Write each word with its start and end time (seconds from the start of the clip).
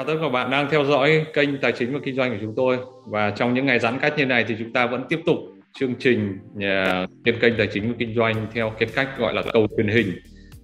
chào 0.00 0.06
tất 0.06 0.14
cả 0.14 0.20
các 0.22 0.28
bạn 0.28 0.50
đang 0.50 0.70
theo 0.70 0.84
dõi 0.84 1.26
kênh 1.34 1.60
tài 1.60 1.72
chính 1.72 1.92
và 1.92 2.00
kinh 2.04 2.16
doanh 2.16 2.30
của 2.30 2.38
chúng 2.40 2.54
tôi. 2.56 2.78
Và 3.06 3.30
trong 3.30 3.54
những 3.54 3.66
ngày 3.66 3.78
giãn 3.78 3.98
cách 3.98 4.14
như 4.16 4.26
này 4.26 4.44
thì 4.48 4.54
chúng 4.58 4.72
ta 4.72 4.86
vẫn 4.86 5.04
tiếp 5.08 5.20
tục 5.26 5.36
chương 5.78 5.94
trình 5.94 6.38
uh, 6.56 7.10
trên 7.24 7.40
kênh 7.40 7.56
tài 7.58 7.66
chính 7.66 7.88
và 7.88 7.94
kinh 7.98 8.14
doanh 8.16 8.46
theo 8.54 8.72
cái 8.78 8.88
cách 8.94 9.08
gọi 9.18 9.34
là 9.34 9.42
cầu 9.52 9.66
truyền 9.76 9.88
hình 9.88 10.12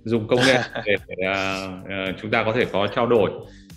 dùng 0.05 0.29
công 0.29 0.41
nghệ 0.47 0.59
để 0.85 0.95
uh, 0.95 1.71
uh, 1.85 2.17
chúng 2.23 2.31
ta 2.31 2.45
có 2.45 2.53
thể 2.53 2.65
có 2.73 2.87
trao 2.87 3.07
đổi. 3.07 3.31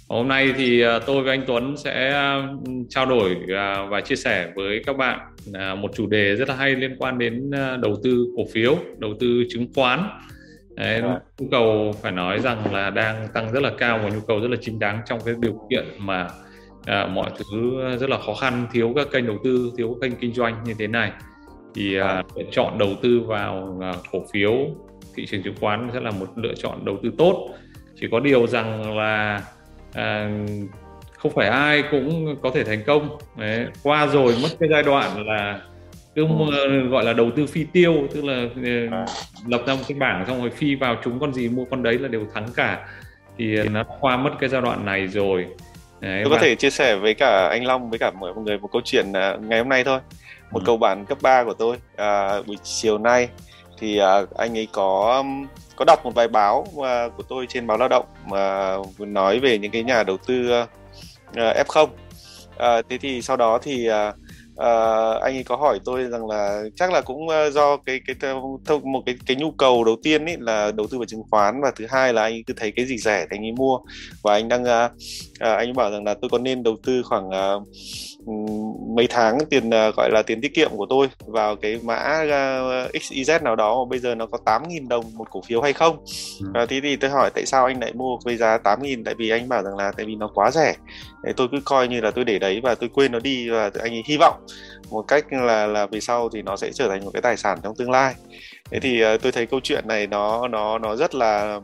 Hôm 0.09 0.27
nay 0.27 0.53
thì 0.57 0.83
tôi 1.05 1.23
với 1.23 1.37
anh 1.37 1.43
Tuấn 1.47 1.77
sẽ 1.77 2.23
trao 2.89 3.05
đổi 3.05 3.35
và 3.89 4.01
chia 4.01 4.15
sẻ 4.15 4.51
với 4.55 4.83
các 4.85 4.97
bạn 4.97 5.19
một 5.81 5.91
chủ 5.95 6.07
đề 6.07 6.35
rất 6.35 6.49
là 6.49 6.55
hay 6.55 6.75
liên 6.75 6.95
quan 6.99 7.17
đến 7.17 7.51
đầu 7.81 7.95
tư 8.03 8.27
cổ 8.37 8.43
phiếu 8.53 8.77
đầu 8.97 9.13
tư 9.19 9.43
chứng 9.49 9.67
khoán 9.75 9.99
Đấy, 10.79 11.01
dạ. 11.01 11.19
nhu 11.39 11.47
cầu 11.51 11.91
phải 12.01 12.11
nói 12.11 12.39
rằng 12.39 12.73
là 12.73 12.89
đang 12.89 13.27
tăng 13.33 13.51
rất 13.51 13.63
là 13.63 13.71
cao 13.77 13.99
và 14.03 14.09
nhu 14.09 14.19
cầu 14.27 14.39
rất 14.39 14.51
là 14.51 14.57
chính 14.61 14.79
đáng 14.79 15.01
trong 15.05 15.19
cái 15.25 15.35
điều 15.39 15.67
kiện 15.69 15.85
mà 15.97 16.27
à, 16.85 17.05
mọi 17.05 17.31
thứ 17.37 17.79
rất 17.97 18.09
là 18.09 18.17
khó 18.17 18.33
khăn 18.33 18.67
thiếu 18.71 18.93
các 18.95 19.07
kênh 19.11 19.27
đầu 19.27 19.37
tư 19.43 19.71
thiếu 19.77 19.97
các 20.01 20.07
kênh 20.07 20.19
kinh 20.19 20.33
doanh 20.33 20.63
như 20.63 20.73
thế 20.79 20.87
này 20.87 21.11
thì 21.75 21.97
à, 21.97 22.23
dạ. 22.35 22.43
chọn 22.51 22.77
đầu 22.77 22.89
tư 23.01 23.21
vào 23.27 23.79
à, 23.81 23.93
cổ 24.11 24.19
phiếu 24.33 24.53
thị 25.15 25.25
trường 25.25 25.43
chứng 25.43 25.55
khoán 25.59 25.89
sẽ 25.93 25.99
là 25.99 26.11
một 26.11 26.27
lựa 26.35 26.53
chọn 26.53 26.85
đầu 26.85 26.97
tư 27.03 27.11
tốt 27.17 27.49
chỉ 27.99 28.07
có 28.11 28.19
điều 28.19 28.47
rằng 28.47 28.97
là 28.97 29.41
à, 29.93 30.31
không 31.17 31.31
phải 31.35 31.47
ai 31.47 31.83
cũng 31.91 32.35
có 32.41 32.51
thể 32.53 32.63
thành 32.63 32.83
công 32.87 33.17
Đấy, 33.37 33.67
qua 33.83 34.07
rồi 34.07 34.35
mất 34.43 34.49
cái 34.59 34.69
giai 34.71 34.83
đoạn 34.83 35.27
là 35.27 35.61
cứ 36.27 36.51
ừ. 36.51 36.87
gọi 36.87 37.03
là 37.03 37.13
đầu 37.13 37.31
tư 37.35 37.45
phi 37.45 37.63
tiêu 37.63 38.07
tức 38.13 38.25
là 38.25 38.47
à. 38.91 39.05
lập 39.47 39.61
ra 39.67 39.75
một 39.75 39.81
cái 39.87 39.97
bảng 39.97 40.25
xong 40.27 40.41
rồi 40.41 40.49
phi 40.49 40.75
vào 40.75 40.97
chúng 41.03 41.19
con 41.19 41.33
gì 41.33 41.49
mua 41.49 41.65
con 41.65 41.83
đấy 41.83 41.99
là 41.99 42.07
đều 42.07 42.27
thắng 42.33 42.47
cả 42.55 42.87
thì 43.37 43.55
nó 43.63 43.83
qua 43.99 44.17
mất 44.17 44.29
cái 44.39 44.49
giai 44.49 44.61
đoạn 44.61 44.85
này 44.85 45.07
rồi 45.07 45.45
đấy, 45.99 46.21
tôi 46.23 46.31
và... 46.31 46.37
có 46.37 46.41
thể 46.41 46.55
chia 46.55 46.69
sẻ 46.69 46.95
với 46.95 47.13
cả 47.13 47.47
anh 47.47 47.65
Long 47.65 47.89
với 47.89 47.99
cả 47.99 48.11
mọi 48.11 48.33
người 48.35 48.57
một 48.57 48.69
câu 48.71 48.81
chuyện 48.85 49.13
à, 49.13 49.37
ngày 49.41 49.59
hôm 49.59 49.69
nay 49.69 49.83
thôi 49.83 49.99
một 50.51 50.59
ừ. 50.59 50.65
câu 50.65 50.77
bạn 50.77 51.05
cấp 51.05 51.17
3 51.21 51.43
của 51.43 51.53
tôi 51.53 51.75
à, 51.95 52.41
buổi 52.47 52.57
chiều 52.63 52.97
nay 52.97 53.29
thì 53.79 53.97
à, 53.97 54.21
anh 54.37 54.57
ấy 54.57 54.67
có 54.71 55.23
có 55.75 55.85
đọc 55.85 56.05
một 56.05 56.15
bài 56.15 56.27
báo 56.27 56.67
à, 56.83 57.07
của 57.17 57.23
tôi 57.23 57.45
trên 57.49 57.67
báo 57.67 57.77
lao 57.77 57.87
động 57.87 58.05
mà 58.27 58.75
nói 58.99 59.39
về 59.39 59.57
những 59.57 59.71
cái 59.71 59.83
nhà 59.83 60.03
đầu 60.03 60.17
tư 60.17 60.51
à, 60.51 61.63
F0 61.67 61.87
à, 62.57 62.81
thế 62.89 62.97
thì 62.97 63.21
sau 63.21 63.37
đó 63.37 63.59
thì 63.61 63.87
à, 63.87 64.13
uh, 64.59 65.21
anh 65.21 65.35
ấy 65.35 65.43
có 65.43 65.55
hỏi 65.55 65.79
tôi 65.85 66.03
rằng 66.03 66.27
là 66.27 66.63
chắc 66.75 66.91
là 66.91 67.01
cũng 67.01 67.29
ờ, 67.29 67.49
do 67.49 67.77
cái 67.77 67.99
cái 68.05 68.33
một 68.83 69.03
cái 69.05 69.15
cái 69.25 69.35
nhu 69.35 69.51
cầu 69.51 69.83
đầu 69.83 69.95
tiên 70.03 70.25
ấy 70.25 70.37
là 70.39 70.71
đầu 70.71 70.87
tư 70.91 70.97
vào 70.97 71.05
chứng 71.05 71.23
khoán 71.31 71.61
và 71.61 71.71
thứ 71.75 71.85
hai 71.89 72.13
là 72.13 72.21
anh 72.21 72.33
ấy 72.33 72.43
cứ 72.47 72.53
thấy 72.57 72.71
cái 72.71 72.85
gì 72.85 72.97
rẻ 72.97 73.19
thì 73.19 73.37
anh 73.37 73.45
ấy 73.45 73.51
mua. 73.51 73.79
Và 74.23 74.33
anh 74.33 74.47
đang 74.47 74.63
uh, 74.63 74.91
uh, 74.91 75.39
anh 75.39 75.67
ấy 75.67 75.73
bảo 75.73 75.91
rằng 75.91 76.05
là 76.05 76.13
tôi 76.21 76.29
có 76.29 76.37
nên 76.37 76.63
đầu 76.63 76.77
tư 76.83 77.01
khoảng 77.03 77.27
uh, 77.27 77.67
mấy 78.95 79.07
tháng 79.09 79.37
tiền 79.49 79.67
uh, 79.67 79.95
gọi 79.95 80.09
là 80.11 80.21
tiền 80.21 80.41
tiết 80.41 80.53
kiệm 80.53 80.69
của 80.77 80.85
tôi 80.89 81.09
vào 81.25 81.55
cái 81.55 81.79
mã 81.83 82.23
uh, 82.23 82.91
XYZ 82.95 83.43
nào 83.43 83.55
đó 83.55 83.83
mà 83.83 83.89
bây 83.89 83.99
giờ 83.99 84.15
nó 84.15 84.25
có 84.25 84.37
8.000 84.45 84.87
đồng 84.87 85.05
một 85.13 85.27
cổ 85.31 85.41
phiếu 85.41 85.61
hay 85.61 85.73
không? 85.73 86.05
Ừ. 86.39 86.63
uh, 86.63 86.69
thế 86.69 86.79
thì 86.83 86.95
tôi 86.95 87.09
hỏi 87.09 87.29
tại 87.35 87.45
sao 87.45 87.65
anh 87.65 87.79
lại 87.79 87.93
mua 87.93 88.17
với 88.25 88.37
giá 88.37 88.57
8.000 88.57 89.03
tại 89.05 89.15
vì 89.17 89.29
anh 89.29 89.49
bảo 89.49 89.63
rằng 89.63 89.77
là 89.77 89.91
tại 89.97 90.05
vì 90.05 90.15
nó 90.15 90.27
quá 90.33 90.51
rẻ. 90.51 90.75
Đấy, 91.23 91.33
tôi 91.37 91.47
cứ 91.51 91.57
coi 91.65 91.87
như 91.87 92.01
là 92.01 92.11
tôi 92.11 92.25
để 92.25 92.39
đấy 92.39 92.59
và 92.63 92.75
tôi 92.75 92.89
quên 92.93 93.11
nó 93.11 93.19
đi 93.19 93.49
và 93.49 93.71
anh 93.79 93.91
ấy 93.91 94.03
hy 94.05 94.17
vọng 94.17 94.45
một 94.89 95.01
cách 95.07 95.33
là 95.33 95.67
là 95.67 95.85
về 95.85 95.99
sau 95.99 96.29
thì 96.29 96.41
nó 96.41 96.55
sẽ 96.57 96.71
trở 96.73 96.87
thành 96.89 97.05
một 97.05 97.11
cái 97.13 97.21
tài 97.21 97.37
sản 97.37 97.59
trong 97.63 97.75
tương 97.75 97.91
lai. 97.91 98.15
Thế 98.71 98.79
thì 98.79 99.01
tôi 99.21 99.31
thấy 99.31 99.45
câu 99.45 99.59
chuyện 99.63 99.87
này 99.87 100.07
nó 100.07 100.47
nó 100.47 100.77
nó 100.77 100.95
rất 100.95 101.15
là 101.15 101.59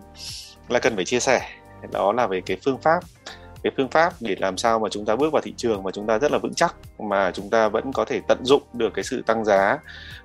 là 0.69 0.79
cần 0.79 0.95
phải 0.95 1.05
chia 1.05 1.19
sẻ. 1.19 1.49
Đó 1.91 2.11
là 2.11 2.27
về 2.27 2.41
cái 2.45 2.57
phương 2.65 2.77
pháp 2.81 2.99
cái 3.65 3.71
phương 3.77 3.89
pháp 3.89 4.13
để 4.19 4.35
làm 4.39 4.57
sao 4.57 4.79
mà 4.79 4.89
chúng 4.89 5.05
ta 5.05 5.15
bước 5.15 5.33
vào 5.33 5.41
thị 5.41 5.53
trường 5.57 5.83
mà 5.83 5.91
chúng 5.91 6.07
ta 6.07 6.19
rất 6.19 6.31
là 6.31 6.37
vững 6.37 6.53
chắc 6.53 6.75
mà 6.99 7.31
chúng 7.31 7.49
ta 7.49 7.67
vẫn 7.67 7.93
có 7.93 8.05
thể 8.05 8.21
tận 8.27 8.45
dụng 8.45 8.61
được 8.73 8.93
cái 8.93 9.03
sự 9.03 9.21
tăng 9.21 9.45
giá 9.45 9.77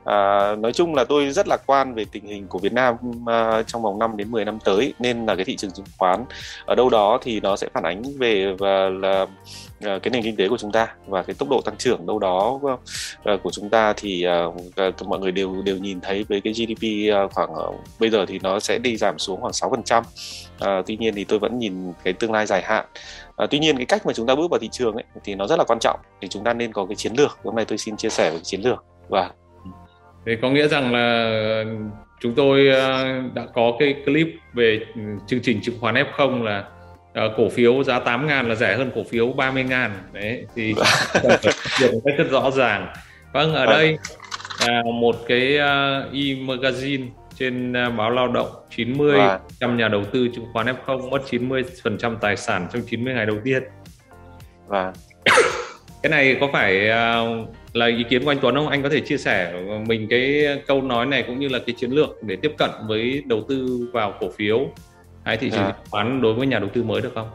à, 0.05 0.56
nói 0.56 0.73
chung 0.73 0.95
là 0.95 1.05
tôi 1.05 1.31
rất 1.31 1.49
lạc 1.49 1.61
quan 1.67 1.95
về 1.95 2.05
tình 2.12 2.25
hình 2.25 2.47
của 2.47 2.59
Việt 2.59 2.73
Nam 2.73 2.95
à, 3.27 3.62
trong 3.62 3.83
vòng 3.83 3.99
5 3.99 4.17
đến 4.17 4.31
10 4.31 4.45
năm 4.45 4.59
tới 4.65 4.95
nên 4.99 5.27
là 5.27 5.37
cái 5.37 5.45
thị 5.45 5.56
trường 5.56 5.71
chứng 5.71 5.87
khoán 5.99 6.25
ở 6.67 6.75
đâu 6.75 6.91
đó 6.91 7.19
thì 7.23 7.41
nó 7.41 7.56
sẽ 7.56 7.69
phản 7.75 7.84
ánh 7.84 8.03
về 8.19 8.55
và 8.59 8.89
là 8.89 9.27
à, 9.81 9.99
cái 10.03 10.11
nền 10.11 10.22
kinh 10.22 10.37
tế 10.37 10.49
của 10.49 10.59
chúng 10.59 10.72
ta 10.72 10.95
và 11.07 11.22
cái 11.22 11.34
tốc 11.39 11.49
độ 11.49 11.61
tăng 11.65 11.77
trưởng 11.77 12.07
đâu 12.07 12.19
đó 12.19 12.61
à, 13.25 13.37
của 13.43 13.51
chúng 13.51 13.71
ta 13.71 13.93
thì 13.97 14.25
à, 14.25 14.45
mọi 15.05 15.19
người 15.19 15.33
đều 15.33 15.62
đều 15.65 15.77
nhìn 15.77 16.01
thấy 16.01 16.25
với 16.28 16.41
cái 16.41 16.53
GDP 16.53 16.84
khoảng 17.33 17.51
bây 18.01 18.11
giờ 18.11 18.27
thì 18.27 18.39
nó 18.43 18.61
sẽ 18.61 18.78
đi 18.78 18.97
giảm 18.97 19.19
xuống 19.19 19.41
khoảng 19.41 19.53
6%. 19.53 20.03
Uh, 20.65 20.87
tuy 20.87 20.97
nhiên 20.97 21.15
thì 21.15 21.25
tôi 21.25 21.38
vẫn 21.38 21.59
nhìn 21.59 21.93
cái 22.04 22.12
tương 22.12 22.32
lai 22.32 22.47
dài 22.47 22.62
hạn. 22.62 22.84
À, 23.37 23.47
tuy 23.50 23.59
nhiên 23.59 23.76
cái 23.76 23.87
cách 23.87 24.06
mà 24.06 24.12
chúng 24.12 24.26
ta 24.26 24.34
bước 24.34 24.50
vào 24.50 24.60
thị 24.60 24.69
trường 24.72 24.94
ấy 24.94 25.04
thì 25.25 25.34
nó 25.34 25.47
rất 25.47 25.59
là 25.59 25.65
quan 25.65 25.78
trọng 25.78 26.00
thì 26.21 26.28
chúng 26.28 26.44
ta 26.44 26.53
nên 26.53 26.72
có 26.72 26.87
cái 26.87 26.97
chiến 26.97 27.12
lược. 27.16 27.38
Hôm 27.44 27.56
nay 27.56 27.65
tôi 27.65 27.78
xin 27.78 27.97
chia 27.97 28.09
sẻ 28.09 28.31
về 28.31 28.38
chiến 28.43 28.60
lược. 28.60 28.84
Và 29.09 29.31
thì 30.26 30.32
có 30.43 30.50
nghĩa 30.50 30.69
rằng 30.69 30.93
là 30.93 31.65
chúng 32.21 32.34
tôi 32.34 32.69
ờ, 32.69 33.04
đã 33.34 33.47
có 33.54 33.72
cái 33.78 33.94
clip 34.04 34.28
về 34.54 34.81
chương 35.26 35.41
trình 35.43 35.60
chứng 35.62 35.81
khoán 35.81 35.94
F0 35.94 36.43
là 36.43 36.65
cổ 37.37 37.48
phiếu 37.48 37.84
giá 37.84 37.98
8 37.98 38.27
ngàn 38.27 38.48
là 38.48 38.54
rẻ 38.54 38.77
hơn 38.77 38.91
cổ 38.94 39.03
phiếu 39.10 39.32
30 39.32 39.65
ngàn. 39.65 39.91
Đấy 40.12 40.47
thì 40.54 40.75
một 41.92 42.00
cách 42.04 42.15
rất 42.19 42.31
rõ 42.31 42.50
ràng. 42.50 42.92
Vâng 43.32 43.54
ở 43.54 43.66
vâng. 43.66 43.77
đây 43.77 43.98
à, 44.66 44.82
một 44.94 45.16
cái 45.28 45.56
uh, 45.56 46.12
e-magazine 46.15 47.06
trên 47.41 47.73
à, 47.73 47.91
báo 47.91 48.11
lao 48.11 48.28
động 48.28 48.49
90 48.77 49.19
vâng. 49.19 49.41
trăm 49.61 49.77
nhà 49.77 49.89
đầu 49.89 50.05
tư 50.05 50.28
chứng 50.34 50.47
khoán 50.53 50.67
F0 50.67 51.11
mất 51.11 51.23
90 51.31 51.65
phần 51.83 51.99
trăm 51.99 52.17
tài 52.21 52.37
sản 52.37 52.69
trong 52.73 52.83
90 52.83 53.15
ngày 53.15 53.27
đầu 53.27 53.37
tiên. 53.45 53.62
Vâng. 54.67 54.93
cái 56.03 56.11
này 56.11 56.37
có 56.41 56.49
phải 56.53 56.89
uh, 56.89 57.49
là 57.73 57.87
ý 57.87 58.05
kiến 58.11 58.25
của 58.25 58.31
anh 58.31 58.39
Tuấn 58.43 58.55
không? 58.55 58.69
Anh 58.69 58.83
có 58.83 58.89
thể 58.89 59.01
chia 59.01 59.17
sẻ 59.17 59.62
mình 59.87 60.06
cái 60.11 60.45
câu 60.67 60.83
nói 60.83 61.06
này 61.06 61.23
cũng 61.23 61.39
như 61.39 61.49
là 61.49 61.59
cái 61.67 61.75
chiến 61.78 61.91
lược 61.91 62.23
để 62.23 62.37
tiếp 62.37 62.53
cận 62.59 62.71
với 62.89 63.23
đầu 63.27 63.45
tư 63.49 63.89
vào 63.93 64.15
cổ 64.21 64.31
phiếu 64.37 64.69
hay 65.25 65.37
thị 65.37 65.51
trường 65.51 65.61
à. 65.61 65.71
chứng 65.71 65.87
khoán 65.91 66.22
đối 66.22 66.34
với 66.34 66.47
nhà 66.47 66.59
đầu 66.59 66.69
tư 66.75 66.83
mới 66.83 67.01
được 67.01 67.12
không? 67.15 67.31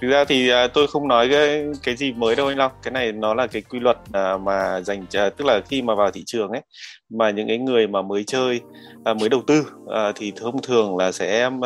thực 0.00 0.08
ra 0.08 0.24
thì 0.24 0.50
uh, 0.52 0.72
tôi 0.74 0.86
không 0.86 1.08
nói 1.08 1.28
cái 1.32 1.64
cái 1.82 1.96
gì 1.96 2.12
mới 2.12 2.36
đâu 2.36 2.46
anh 2.46 2.58
Long 2.58 2.72
cái 2.82 2.92
này 2.92 3.12
nó 3.12 3.34
là 3.34 3.46
cái 3.46 3.62
quy 3.62 3.80
luật 3.80 3.96
mà 4.40 4.80
dành 4.80 5.06
tức 5.12 5.44
là 5.44 5.60
khi 5.68 5.82
mà 5.82 5.94
vào 5.94 6.10
thị 6.10 6.22
trường 6.26 6.50
ấy 6.50 6.62
mà 7.10 7.30
những 7.30 7.48
cái 7.48 7.58
người 7.58 7.86
mà 7.86 8.02
mới 8.02 8.24
chơi 8.24 8.60
à, 9.04 9.14
mới 9.14 9.28
đầu 9.28 9.42
tư 9.46 9.66
à, 9.88 10.12
thì 10.16 10.32
thông 10.36 10.62
thường 10.62 10.96
là 10.96 11.12
sẽ 11.12 11.42
um, 11.42 11.64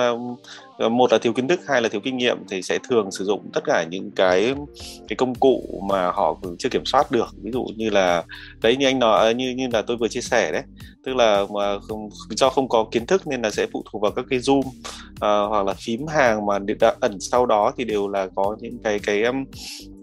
à, 0.79 0.89
một 0.89 1.13
là 1.13 1.19
thiếu 1.19 1.33
kiến 1.33 1.49
thức 1.49 1.61
hai 1.69 1.83
là 1.83 1.89
thiếu 1.89 2.01
kinh 2.05 2.17
nghiệm 2.17 2.39
thì 2.51 2.63
sẽ 2.63 2.79
thường 2.89 3.11
sử 3.11 3.25
dụng 3.25 3.51
tất 3.53 3.65
cả 3.65 3.85
những 3.91 4.11
cái 4.11 4.55
cái 5.09 5.17
công 5.17 5.35
cụ 5.35 5.83
mà 5.89 6.11
họ 6.11 6.37
chưa 6.59 6.69
kiểm 6.69 6.85
soát 6.85 7.11
được. 7.11 7.29
Ví 7.43 7.51
dụ 7.53 7.67
như 7.77 7.91
là 7.91 8.25
đấy 8.63 8.77
như 8.77 8.87
anh 8.87 8.99
nói 8.99 9.27
à, 9.27 9.33
như 9.33 9.51
như 9.51 9.69
là 9.73 9.83
tôi 9.83 9.97
vừa 9.97 10.09
chia 10.09 10.21
sẻ 10.21 10.53
đấy. 10.53 10.63
Tức 11.05 11.17
là 11.17 11.45
mà 11.55 11.79
không, 11.79 12.09
do 12.31 12.51
không 12.51 12.69
có 12.69 12.87
kiến 12.91 13.07
thức 13.07 13.27
nên 13.27 13.43
là 13.43 13.51
sẽ 13.51 13.67
phụ 13.73 13.85
thuộc 13.93 14.03
vào 14.03 14.13
các 14.13 14.25
cái 14.31 14.39
zoom 14.39 14.63
à, 15.21 15.41
hoặc 15.49 15.67
là 15.67 15.75
phím 15.75 16.07
hàng 16.07 16.47
mà 16.47 16.59
đã 16.81 16.95
ẩn 17.01 17.21
sau 17.21 17.47
đó 17.47 17.73
thì 17.77 17.85
đều 17.85 18.09
là 18.09 18.29
có 18.35 18.57
những 18.61 18.79
cái 18.85 18.99
cái 18.99 19.23
um, 19.23 19.45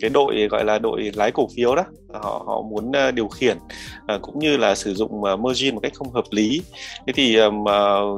cái 0.01 0.09
đội 0.09 0.47
gọi 0.51 0.65
là 0.65 0.79
đội 0.79 1.11
lái 1.15 1.31
cổ 1.31 1.47
phiếu 1.55 1.75
đó 1.75 1.83
họ 2.13 2.43
họ 2.47 2.61
muốn 2.61 2.91
ờ, 2.91 3.11
điều 3.11 3.27
khiển 3.27 3.57
ờ, 4.07 4.19
cũng 4.21 4.39
như 4.39 4.57
là 4.57 4.75
sử 4.75 4.93
dụng 4.93 5.23
ờ, 5.23 5.35
margin 5.35 5.75
một 5.75 5.79
cách 5.83 5.93
không 5.95 6.13
hợp 6.13 6.25
lý 6.31 6.61
thế 7.07 7.13
thì 7.15 7.35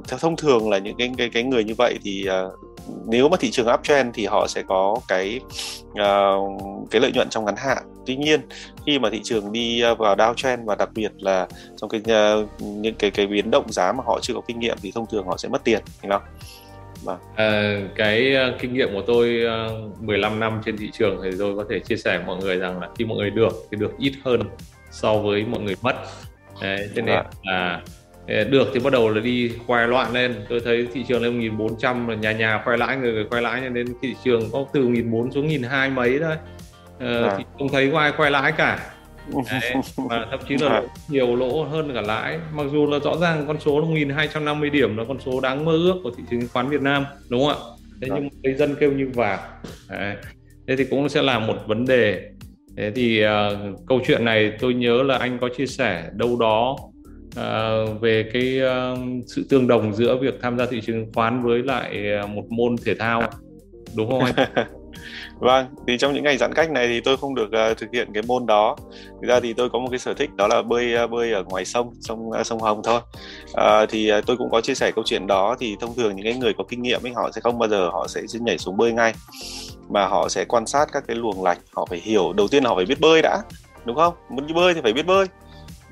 theo 0.08 0.20
thông 0.20 0.36
thường 0.36 0.70
là 0.70 0.78
những 0.78 0.98
cái 0.98 1.12
cái 1.18 1.30
cái 1.34 1.44
người 1.44 1.64
như 1.64 1.74
vậy 1.78 1.98
thì 2.04 2.28
nếu 3.08 3.30
mà 3.30 3.38
thị 3.38 3.52
trường 3.52 3.68
uptrend 3.74 4.10
thì 4.14 4.26
họ 4.26 4.48
sẽ 4.48 4.64
có 4.68 4.98
cái 5.08 5.40
uh, 5.92 6.62
cái 6.92 7.02
lợi 7.02 7.12
nhuận 7.12 7.30
trong 7.30 7.46
ngắn 7.46 7.56
hạn 7.58 7.78
tuy 8.06 8.16
nhiên 8.16 8.42
khi 8.86 9.00
mà 9.00 9.10
thị 9.10 9.22
trường 9.24 9.52
đi 9.52 9.82
vào 9.82 10.16
downtrend 10.16 10.66
và 10.66 10.76
đặc 10.76 10.90
biệt 10.94 11.12
là 11.18 11.48
trong 11.78 11.90
cái 11.90 12.02
uh, 12.02 12.50
những 12.62 12.96
cái 12.96 13.12
cái 13.12 13.28
biến 13.28 13.52
động 13.52 13.72
giá 13.72 13.92
mà 13.92 14.04
họ 14.08 14.20
chưa 14.22 14.34
có 14.34 14.42
kinh 14.48 14.60
nghiệm 14.60 14.78
thì 14.82 14.92
thông 14.96 15.06
thường 15.12 15.28
họ 15.28 15.38
sẽ 15.38 15.50
mất 15.50 15.64
tiền 15.64 15.84
đúng 16.02 16.12
không? 16.12 16.22
Vâng. 17.04 17.20
À, 17.36 17.80
cái 17.96 18.36
uh, 18.36 18.60
kinh 18.60 18.74
nghiệm 18.74 18.94
của 18.94 19.02
tôi 19.08 19.42
uh, 19.92 20.02
15 20.04 20.40
năm 20.40 20.62
trên 20.66 20.78
thị 20.78 20.90
trường 20.94 21.22
thì 21.24 21.30
tôi 21.40 21.56
có 21.56 21.66
thể 21.70 21.80
chia 21.80 21.96
sẻ 21.96 22.18
với 22.18 22.28
mọi 22.28 22.38
người 22.38 22.58
rằng 22.58 22.82
là 22.82 22.90
khi 22.98 23.06
mọi 23.06 23.18
người 23.18 23.30
được 23.30 23.54
thì 23.72 23.78
được 23.78 23.98
ít 23.98 24.14
hơn 24.26 24.42
so 24.92 25.18
với 25.18 25.46
mọi 25.46 25.62
người 25.62 25.76
mất. 25.82 25.96
Đấy, 26.62 26.90
cho 26.96 27.02
nên 27.02 27.16
vâng. 27.16 27.26
là 27.44 27.82
được 28.28 28.68
thì 28.74 28.80
bắt 28.80 28.94
đầu 28.94 29.10
là 29.10 29.22
đi 29.22 29.52
khoe 29.68 29.88
loạn 29.88 30.14
lên 30.14 30.46
tôi 30.50 30.60
thấy 30.66 30.88
thị 30.94 31.06
trường 31.08 31.24
lên 31.24 31.40
1400 31.40 32.08
là 32.08 32.16
nhà 32.16 32.32
nhà 32.32 32.62
khoe 32.66 32.78
lãi 32.78 32.98
người 32.98 33.14
người 33.14 33.26
khoe 33.30 33.42
lãi 33.42 33.62
cho 33.64 33.70
nên 33.70 33.88
thị 34.02 34.16
trường 34.24 34.50
có 34.52 34.66
từ 34.74 34.88
1400 34.88 35.32
xuống 35.32 35.48
1200 35.48 35.96
mấy 35.96 36.20
thôi 36.20 36.36
ờ, 37.00 37.24
à. 37.24 37.36
thì 37.38 37.44
không 37.60 37.70
thấy 37.70 37.90
có 37.92 38.00
ai 38.00 38.12
khoe 38.12 38.30
lãi 38.30 38.52
cả 38.52 38.94
Đấy, 39.52 39.74
và 40.10 40.28
thậm 40.32 40.40
chí 40.50 40.58
là 40.58 40.80
lỗ, 40.80 40.88
nhiều 41.08 41.36
lỗ 41.36 41.64
hơn 41.64 41.92
cả 41.94 42.02
lãi. 42.02 42.40
Mặc 42.54 42.66
dù 42.72 42.88
là 42.88 43.00
rõ 43.00 43.18
ràng 43.18 43.44
con 43.48 43.60
số 43.60 43.82
1250 43.82 44.70
điểm 44.70 44.98
là 44.98 45.04
con 45.08 45.20
số 45.20 45.40
đáng 45.40 45.66
mơ 45.66 45.72
ước 45.72 45.96
của 46.04 46.12
thị 46.18 46.24
trường 46.30 46.40
chứng 46.40 46.50
khoán 46.54 46.70
Việt 46.70 46.82
Nam 46.82 47.06
đúng 47.30 47.48
không 47.48 47.50
ạ? 47.50 47.58
Thế 48.02 48.08
nhưng 48.16 48.30
người 48.44 48.54
dân 48.54 48.76
kêu 48.80 48.92
như 48.92 49.10
vàng 49.14 49.40
Đấy. 49.90 50.16
thế 50.68 50.76
thì 50.76 50.84
cũng 50.84 51.10
sẽ 51.10 51.22
là 51.22 51.40
một 51.40 51.56
vấn 51.68 51.86
đề. 51.86 52.30
Thế 52.78 52.92
thì 52.96 53.24
uh, 53.26 53.30
câu 53.88 54.00
chuyện 54.08 54.26
này 54.26 54.52
tôi 54.60 54.74
nhớ 54.74 55.04
là 55.04 55.18
anh 55.18 55.38
có 55.42 55.50
chia 55.58 55.66
sẻ 55.66 56.10
đâu 56.14 56.38
đó 56.40 56.78
uh, 57.40 58.02
về 58.02 58.30
cái 58.34 58.60
uh, 58.62 59.00
sự 59.28 59.46
tương 59.50 59.68
đồng 59.68 59.94
giữa 59.94 60.18
việc 60.18 60.34
tham 60.42 60.58
gia 60.58 60.66
thị 60.66 60.82
trường 60.82 61.04
chứng 61.04 61.14
khoán 61.14 61.44
với 61.44 61.64
lại 61.64 62.06
uh, 62.24 62.30
một 62.30 62.44
môn 62.50 62.76
thể 62.86 62.96
thao. 62.96 63.24
Đúng 63.96 64.10
không 64.10 64.20
anh? 64.20 64.68
Vâng, 65.40 65.66
thì 65.88 65.98
trong 65.98 66.14
những 66.14 66.24
ngày 66.24 66.38
giãn 66.38 66.54
cách 66.54 66.72
này 66.72 66.88
thì 66.88 67.02
tôi 67.02 67.18
không 67.18 67.36
được 67.36 67.50
uh, 67.72 67.78
thực 67.78 67.92
hiện 67.94 68.08
cái 68.14 68.24
môn 68.28 68.46
đó. 68.46 68.76
Thực 69.22 69.28
ra 69.28 69.40
thì 69.40 69.54
tôi 69.54 69.70
có 69.70 69.80
một 69.80 69.88
cái 69.90 70.00
sở 70.00 70.14
thích 70.14 70.30
đó 70.36 70.48
là 70.48 70.62
bơi 70.62 71.04
uh, 71.04 71.12
bơi 71.12 71.32
ở 71.32 71.44
ngoài 71.44 71.66
sông, 71.66 71.94
sông 72.02 72.30
uh, 72.30 72.46
sông 72.46 72.60
Hồng 72.60 72.82
thôi. 72.84 73.00
Uh, 73.52 73.90
thì 73.90 74.12
uh, 74.18 74.26
tôi 74.26 74.38
cũng 74.38 74.50
có 74.52 74.62
chia 74.62 74.76
sẻ 74.76 74.92
câu 74.92 75.04
chuyện 75.08 75.28
đó 75.28 75.56
thì 75.60 75.76
thông 75.80 75.96
thường 75.96 76.16
những 76.16 76.26
cái 76.26 76.34
người 76.34 76.54
có 76.58 76.64
kinh 76.70 76.82
nghiệm 76.82 77.06
ấy 77.06 77.14
họ 77.16 77.32
sẽ 77.32 77.42
không 77.42 77.60
bao 77.60 77.70
giờ 77.70 77.90
họ 77.90 78.08
sẽ 78.08 78.22
nhảy 78.40 78.58
xuống 78.58 78.78
bơi 78.78 78.92
ngay 78.92 79.14
mà 79.90 80.08
họ 80.08 80.30
sẽ 80.30 80.46
quan 80.46 80.66
sát 80.66 80.90
các 80.92 81.04
cái 81.08 81.16
luồng 81.16 81.44
lạch, 81.44 81.60
họ 81.74 81.86
phải 81.90 82.00
hiểu 82.00 82.34
đầu 82.34 82.48
tiên 82.48 82.64
họ 82.64 82.76
phải 82.76 82.86
biết 82.86 83.00
bơi 83.00 83.22
đã, 83.22 83.42
đúng 83.86 83.96
không? 83.96 84.14
Muốn 84.30 84.48
đi 84.48 84.54
bơi 84.54 84.74
thì 84.74 84.82
phải 84.84 84.94
biết 84.94 85.06
bơi 85.06 85.26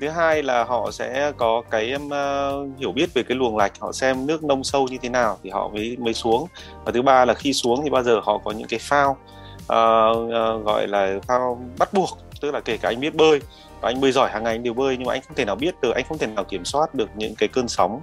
thứ 0.02 0.08
hai 0.08 0.42
là 0.42 0.64
họ 0.64 0.90
sẽ 0.90 1.32
có 1.36 1.62
cái 1.70 1.94
uh, 1.94 2.78
hiểu 2.78 2.92
biết 2.92 3.14
về 3.14 3.22
cái 3.22 3.36
luồng 3.36 3.56
lạch 3.56 3.72
họ 3.80 3.92
xem 3.92 4.26
nước 4.26 4.44
nông 4.44 4.64
sâu 4.64 4.88
như 4.90 4.98
thế 5.02 5.08
nào 5.08 5.38
thì 5.42 5.50
họ 5.50 5.68
mới 5.68 5.96
mới 6.00 6.14
xuống. 6.14 6.46
Và 6.84 6.92
thứ 6.92 7.02
ba 7.02 7.24
là 7.24 7.34
khi 7.34 7.52
xuống 7.52 7.80
thì 7.84 7.90
bao 7.90 8.02
giờ 8.02 8.20
họ 8.22 8.38
có 8.44 8.50
những 8.50 8.68
cái 8.68 8.80
phao 8.82 9.10
uh, 9.62 10.18
uh, 10.18 10.64
gọi 10.66 10.86
là 10.88 11.18
phao 11.26 11.62
bắt 11.78 11.92
buộc 11.92 12.18
tức 12.40 12.50
là 12.50 12.60
kể 12.60 12.76
cả 12.76 12.88
anh 12.88 13.00
biết 13.00 13.14
bơi 13.14 13.40
và 13.82 13.88
anh 13.88 14.00
bơi 14.00 14.12
giỏi 14.12 14.30
hàng 14.30 14.44
ngày 14.44 14.54
anh 14.54 14.62
đều 14.62 14.74
bơi 14.74 14.96
nhưng 14.96 15.06
mà 15.06 15.14
anh 15.14 15.22
không 15.28 15.36
thể 15.36 15.44
nào 15.44 15.56
biết 15.56 15.74
được 15.82 15.94
anh 15.94 16.04
không 16.08 16.18
thể 16.18 16.26
nào 16.26 16.44
kiểm 16.44 16.64
soát 16.64 16.94
được 16.94 17.08
những 17.16 17.34
cái 17.34 17.48
cơn 17.48 17.68
sóng 17.68 18.00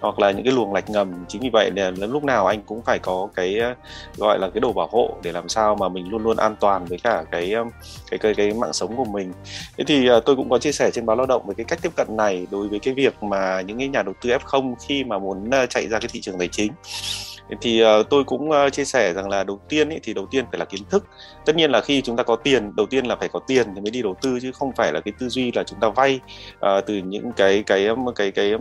hoặc 0.00 0.18
là 0.18 0.30
những 0.30 0.44
cái 0.44 0.52
luồng 0.52 0.72
lạch 0.72 0.90
ngầm. 0.90 1.24
Chính 1.28 1.42
vì 1.42 1.50
vậy 1.52 1.70
là 1.76 1.90
lúc 1.90 2.24
nào 2.24 2.46
anh 2.46 2.62
cũng 2.66 2.82
phải 2.82 2.98
có 2.98 3.28
cái 3.34 3.58
ờ, 3.58 3.74
gọi 4.16 4.38
là 4.38 4.50
cái 4.54 4.60
đồ 4.60 4.72
bảo 4.72 4.88
hộ 4.92 5.16
để 5.22 5.32
làm 5.32 5.48
sao 5.48 5.74
mà 5.74 5.88
mình 5.88 6.08
luôn 6.10 6.22
luôn 6.22 6.36
an 6.36 6.56
toàn 6.60 6.84
với 6.84 6.98
cả 6.98 7.24
cái 7.30 7.52
ờ, 7.52 7.64
cái 8.10 8.18
cái, 8.18 8.34
cái 8.34 8.52
mạng 8.52 8.72
sống 8.72 8.96
của 8.96 9.04
mình. 9.04 9.32
Thế 9.78 9.84
thì 9.86 10.06
ờ, 10.06 10.20
tôi 10.20 10.36
cũng 10.36 10.50
có 10.50 10.58
chia 10.58 10.72
sẻ 10.72 10.90
trên 10.90 11.06
báo 11.06 11.16
lao 11.16 11.26
động 11.26 11.46
về 11.46 11.54
cái 11.56 11.64
cách 11.64 11.78
tiếp 11.82 11.92
cận 11.96 12.16
này 12.16 12.46
đối 12.50 12.68
với 12.68 12.78
cái 12.78 12.94
việc 12.94 13.22
mà 13.22 13.60
những 13.60 13.78
cái 13.78 13.88
nhà 13.88 14.02
đầu 14.02 14.14
tư 14.20 14.30
F0 14.30 14.74
khi 14.88 15.04
mà 15.04 15.18
muốn 15.18 15.50
chạy 15.70 15.88
ra 15.88 15.98
cái 15.98 16.08
thị 16.12 16.20
trường 16.20 16.38
tài 16.38 16.48
chính 16.48 16.72
thì 17.60 17.84
uh, 17.84 18.08
tôi 18.10 18.24
cũng 18.24 18.50
uh, 18.50 18.72
chia 18.72 18.84
sẻ 18.84 19.12
rằng 19.12 19.28
là 19.28 19.44
đầu 19.44 19.60
tiên 19.68 19.88
ý, 19.88 19.98
thì 20.02 20.14
đầu 20.14 20.26
tiên 20.30 20.44
phải 20.50 20.58
là 20.58 20.64
kiến 20.64 20.82
thức. 20.90 21.06
Tất 21.44 21.56
nhiên 21.56 21.70
là 21.70 21.80
khi 21.80 22.02
chúng 22.02 22.16
ta 22.16 22.22
có 22.22 22.36
tiền 22.36 22.76
đầu 22.76 22.86
tiên 22.86 23.06
là 23.06 23.16
phải 23.16 23.28
có 23.28 23.40
tiền 23.46 23.66
thì 23.74 23.80
mới 23.80 23.90
đi 23.90 24.02
đầu 24.02 24.16
tư 24.22 24.38
chứ 24.42 24.52
không 24.52 24.72
phải 24.72 24.92
là 24.92 25.00
cái 25.00 25.12
tư 25.18 25.28
duy 25.28 25.52
là 25.52 25.64
chúng 25.64 25.80
ta 25.80 25.88
vay 25.88 26.20
uh, 26.52 26.86
từ 26.86 26.94
những 26.94 27.32
cái 27.36 27.62
cái 27.66 27.88
cái 28.16 28.30
cái 28.30 28.30
cái 28.30 28.54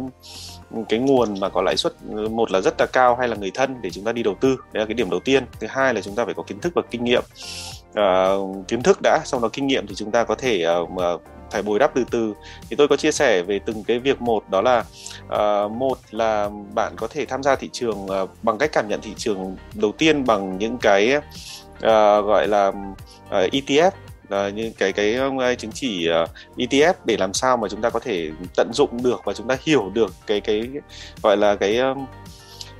cái 0.89 0.99
nguồn 0.99 1.39
mà 1.39 1.49
có 1.49 1.61
lãi 1.61 1.77
suất 1.77 1.93
ừ, 2.11 2.27
một 2.27 2.51
là 2.51 2.61
rất 2.61 2.75
là 2.79 2.85
cao 2.85 3.15
hay 3.15 3.27
là 3.27 3.35
người 3.35 3.51
thân 3.53 3.81
để 3.81 3.89
chúng 3.89 4.03
ta 4.03 4.11
đi 4.11 4.23
đầu 4.23 4.35
tư. 4.41 4.57
Đấy 4.73 4.81
là 4.81 4.85
cái 4.85 4.93
điểm 4.93 5.09
đầu 5.09 5.19
tiên. 5.19 5.43
Thứ 5.59 5.67
hai 5.69 5.93
là 5.93 6.01
chúng 6.01 6.15
ta 6.15 6.25
phải 6.25 6.33
có 6.33 6.43
kiến 6.43 6.59
thức 6.59 6.73
và 6.75 6.81
kinh 6.91 7.03
nghiệm. 7.03 7.23
Uh, 7.99 8.67
kiến 8.67 8.83
thức 8.83 8.99
đã 9.03 9.21
xong 9.25 9.41
đó 9.41 9.49
kinh 9.53 9.67
nghiệm 9.67 9.87
thì 9.87 9.95
chúng 9.95 10.11
ta 10.11 10.23
có 10.23 10.35
thể 10.35 10.65
uh, 10.83 11.21
phải 11.51 11.61
bồi 11.61 11.79
đắp 11.79 11.91
từ 11.95 12.03
từ. 12.11 12.33
Thì 12.69 12.75
tôi 12.75 12.87
có 12.87 12.97
chia 12.97 13.11
sẻ 13.11 13.41
về 13.41 13.59
từng 13.59 13.83
cái 13.83 13.99
việc 13.99 14.21
một 14.21 14.49
đó 14.49 14.61
là 14.61 14.83
uh, 15.25 15.71
một 15.71 15.97
là 16.11 16.49
bạn 16.73 16.93
có 16.95 17.07
thể 17.07 17.25
tham 17.25 17.43
gia 17.43 17.55
thị 17.55 17.69
trường 17.71 18.05
uh, 18.05 18.29
bằng 18.43 18.57
cách 18.57 18.69
cảm 18.73 18.87
nhận 18.87 19.01
thị 19.01 19.11
trường 19.17 19.55
đầu 19.73 19.91
tiên 19.91 20.25
bằng 20.25 20.57
những 20.57 20.77
cái 20.77 21.15
uh, 21.15 21.81
gọi 22.25 22.47
là 22.47 22.67
uh, 22.67 23.31
ETF 23.31 23.91
là 24.29 24.49
như 24.49 24.71
cái 24.77 24.93
cái 24.93 25.17
chứng 25.57 25.71
chỉ 25.71 26.09
uh, 26.23 26.29
ETF 26.57 26.93
để 27.05 27.17
làm 27.17 27.33
sao 27.33 27.57
mà 27.57 27.67
chúng 27.69 27.81
ta 27.81 27.89
có 27.89 27.99
thể 27.99 28.31
tận 28.55 28.73
dụng 28.73 29.03
được 29.03 29.21
và 29.25 29.33
chúng 29.33 29.47
ta 29.47 29.57
hiểu 29.61 29.91
được 29.93 30.13
cái 30.27 30.41
cái 30.41 30.69
gọi 31.23 31.37
là 31.37 31.55
cái 31.55 31.79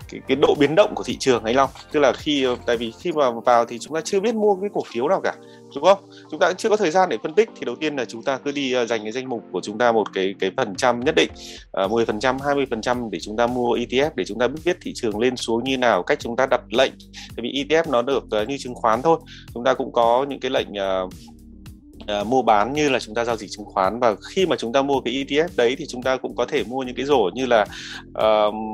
cái, 0.10 0.22
cái 0.28 0.38
độ 0.42 0.56
biến 0.60 0.76
động 0.76 0.96
của 0.96 1.04
thị 1.04 1.18
trường 1.20 1.44
ấy 1.44 1.54
Long. 1.54 1.70
Tức 1.92 2.00
là 2.00 2.14
khi 2.14 2.48
tại 2.66 2.78
vì 2.78 2.94
khi 3.00 3.12
mà 3.12 3.32
vào 3.46 3.66
thì 3.66 3.80
chúng 3.80 3.96
ta 3.96 4.02
chưa 4.02 4.20
biết 4.20 4.36
mua 4.36 4.56
cái 4.56 4.70
cổ 4.74 4.82
phiếu 4.94 5.08
nào 5.08 5.22
cả 5.22 5.34
đúng 5.76 5.84
không? 5.84 6.10
Chúng 6.32 6.40
ta 6.40 6.54
chưa 6.54 6.70
có 6.70 6.78
thời 6.78 6.92
gian 6.92 7.10
để 7.10 7.18
phân 7.24 7.34
tích 7.34 7.50
thì 7.56 7.66
đầu 7.66 7.76
tiên 7.76 7.96
là 7.96 8.06
chúng 8.06 8.24
ta 8.24 8.38
cứ 8.38 8.52
đi 8.52 8.74
ờ, 8.74 8.86
dành 8.86 9.04
cái 9.04 9.12
danh 9.12 9.30
mục 9.30 9.44
của 9.52 9.62
chúng 9.64 9.78
ta 9.78 9.92
một 9.92 10.14
cái 10.14 10.36
cái 10.40 10.52
phần 10.58 10.76
trăm 10.76 11.00
nhất 11.00 11.16
định 11.16 11.32
ờ, 11.72 11.88
mười 11.88 12.06
phần 12.06 12.20
trăm 12.20 12.38
hai 12.46 12.56
mươi 12.56 12.66
phần 12.70 12.82
trăm 12.82 13.10
để 13.12 13.20
chúng 13.20 13.38
ta 13.38 13.48
mua 13.48 13.76
ETF 13.76 14.10
để 14.16 14.26
chúng 14.26 14.40
ta 14.40 14.48
biết 14.48 14.62
biết 14.66 14.78
thị 14.82 14.92
trường 14.96 15.20
lên 15.20 15.36
xuống 15.36 15.64
như 15.64 15.78
nào 15.78 16.04
cách 16.04 16.20
chúng 16.20 16.36
ta 16.36 16.46
đặt 16.46 16.62
lệnh. 16.72 16.92
Tại 17.36 17.44
vì 17.44 17.64
ETF 17.64 17.84
nó 17.92 18.02
được 18.02 18.24
ờ, 18.32 18.46
như 18.46 18.58
chứng 18.58 18.76
khoán 18.76 19.02
thôi. 19.02 19.20
Chúng 19.54 19.64
ta 19.64 19.74
cũng 19.74 19.92
có 19.92 20.26
những 20.30 20.40
cái 20.40 20.52
lệnh 20.52 20.68
uh, 20.70 21.14
uh, 22.22 22.28
mua 22.28 22.42
bán 22.42 22.74
như 22.74 22.90
là 22.90 23.00
chúng 23.00 23.16
ta 23.16 23.26
giao 23.26 23.38
dịch 23.38 23.52
chứng 23.52 23.66
khoán. 23.66 24.00
Và 24.00 24.16
khi 24.30 24.46
mà 24.46 24.56
chúng 24.56 24.74
ta 24.74 24.82
mua 24.82 25.00
cái 25.02 25.14
ETF 25.14 25.48
đấy 25.56 25.76
thì 25.80 25.86
chúng 25.90 26.04
ta 26.04 26.18
cũng 26.18 26.36
có 26.36 26.46
thể 26.46 26.64
mua 26.64 26.84
những 26.84 26.96
cái 26.96 27.06
rổ 27.06 27.30
như 27.34 27.46
là 27.46 27.66
um, 28.14 28.74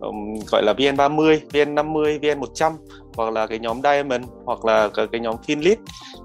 um, 0.00 0.34
gọi 0.50 0.62
là 0.62 0.72
VN30, 0.72 1.38
VN50, 1.52 2.20
VN100 2.20 2.72
hoặc 3.16 3.30
là 3.30 3.46
cái 3.46 3.58
nhóm 3.58 3.80
Diamond 3.82 4.24
hoặc 4.44 4.64
là 4.64 4.88
cái 5.12 5.20
nhóm 5.20 5.36
Finlit 5.46 5.76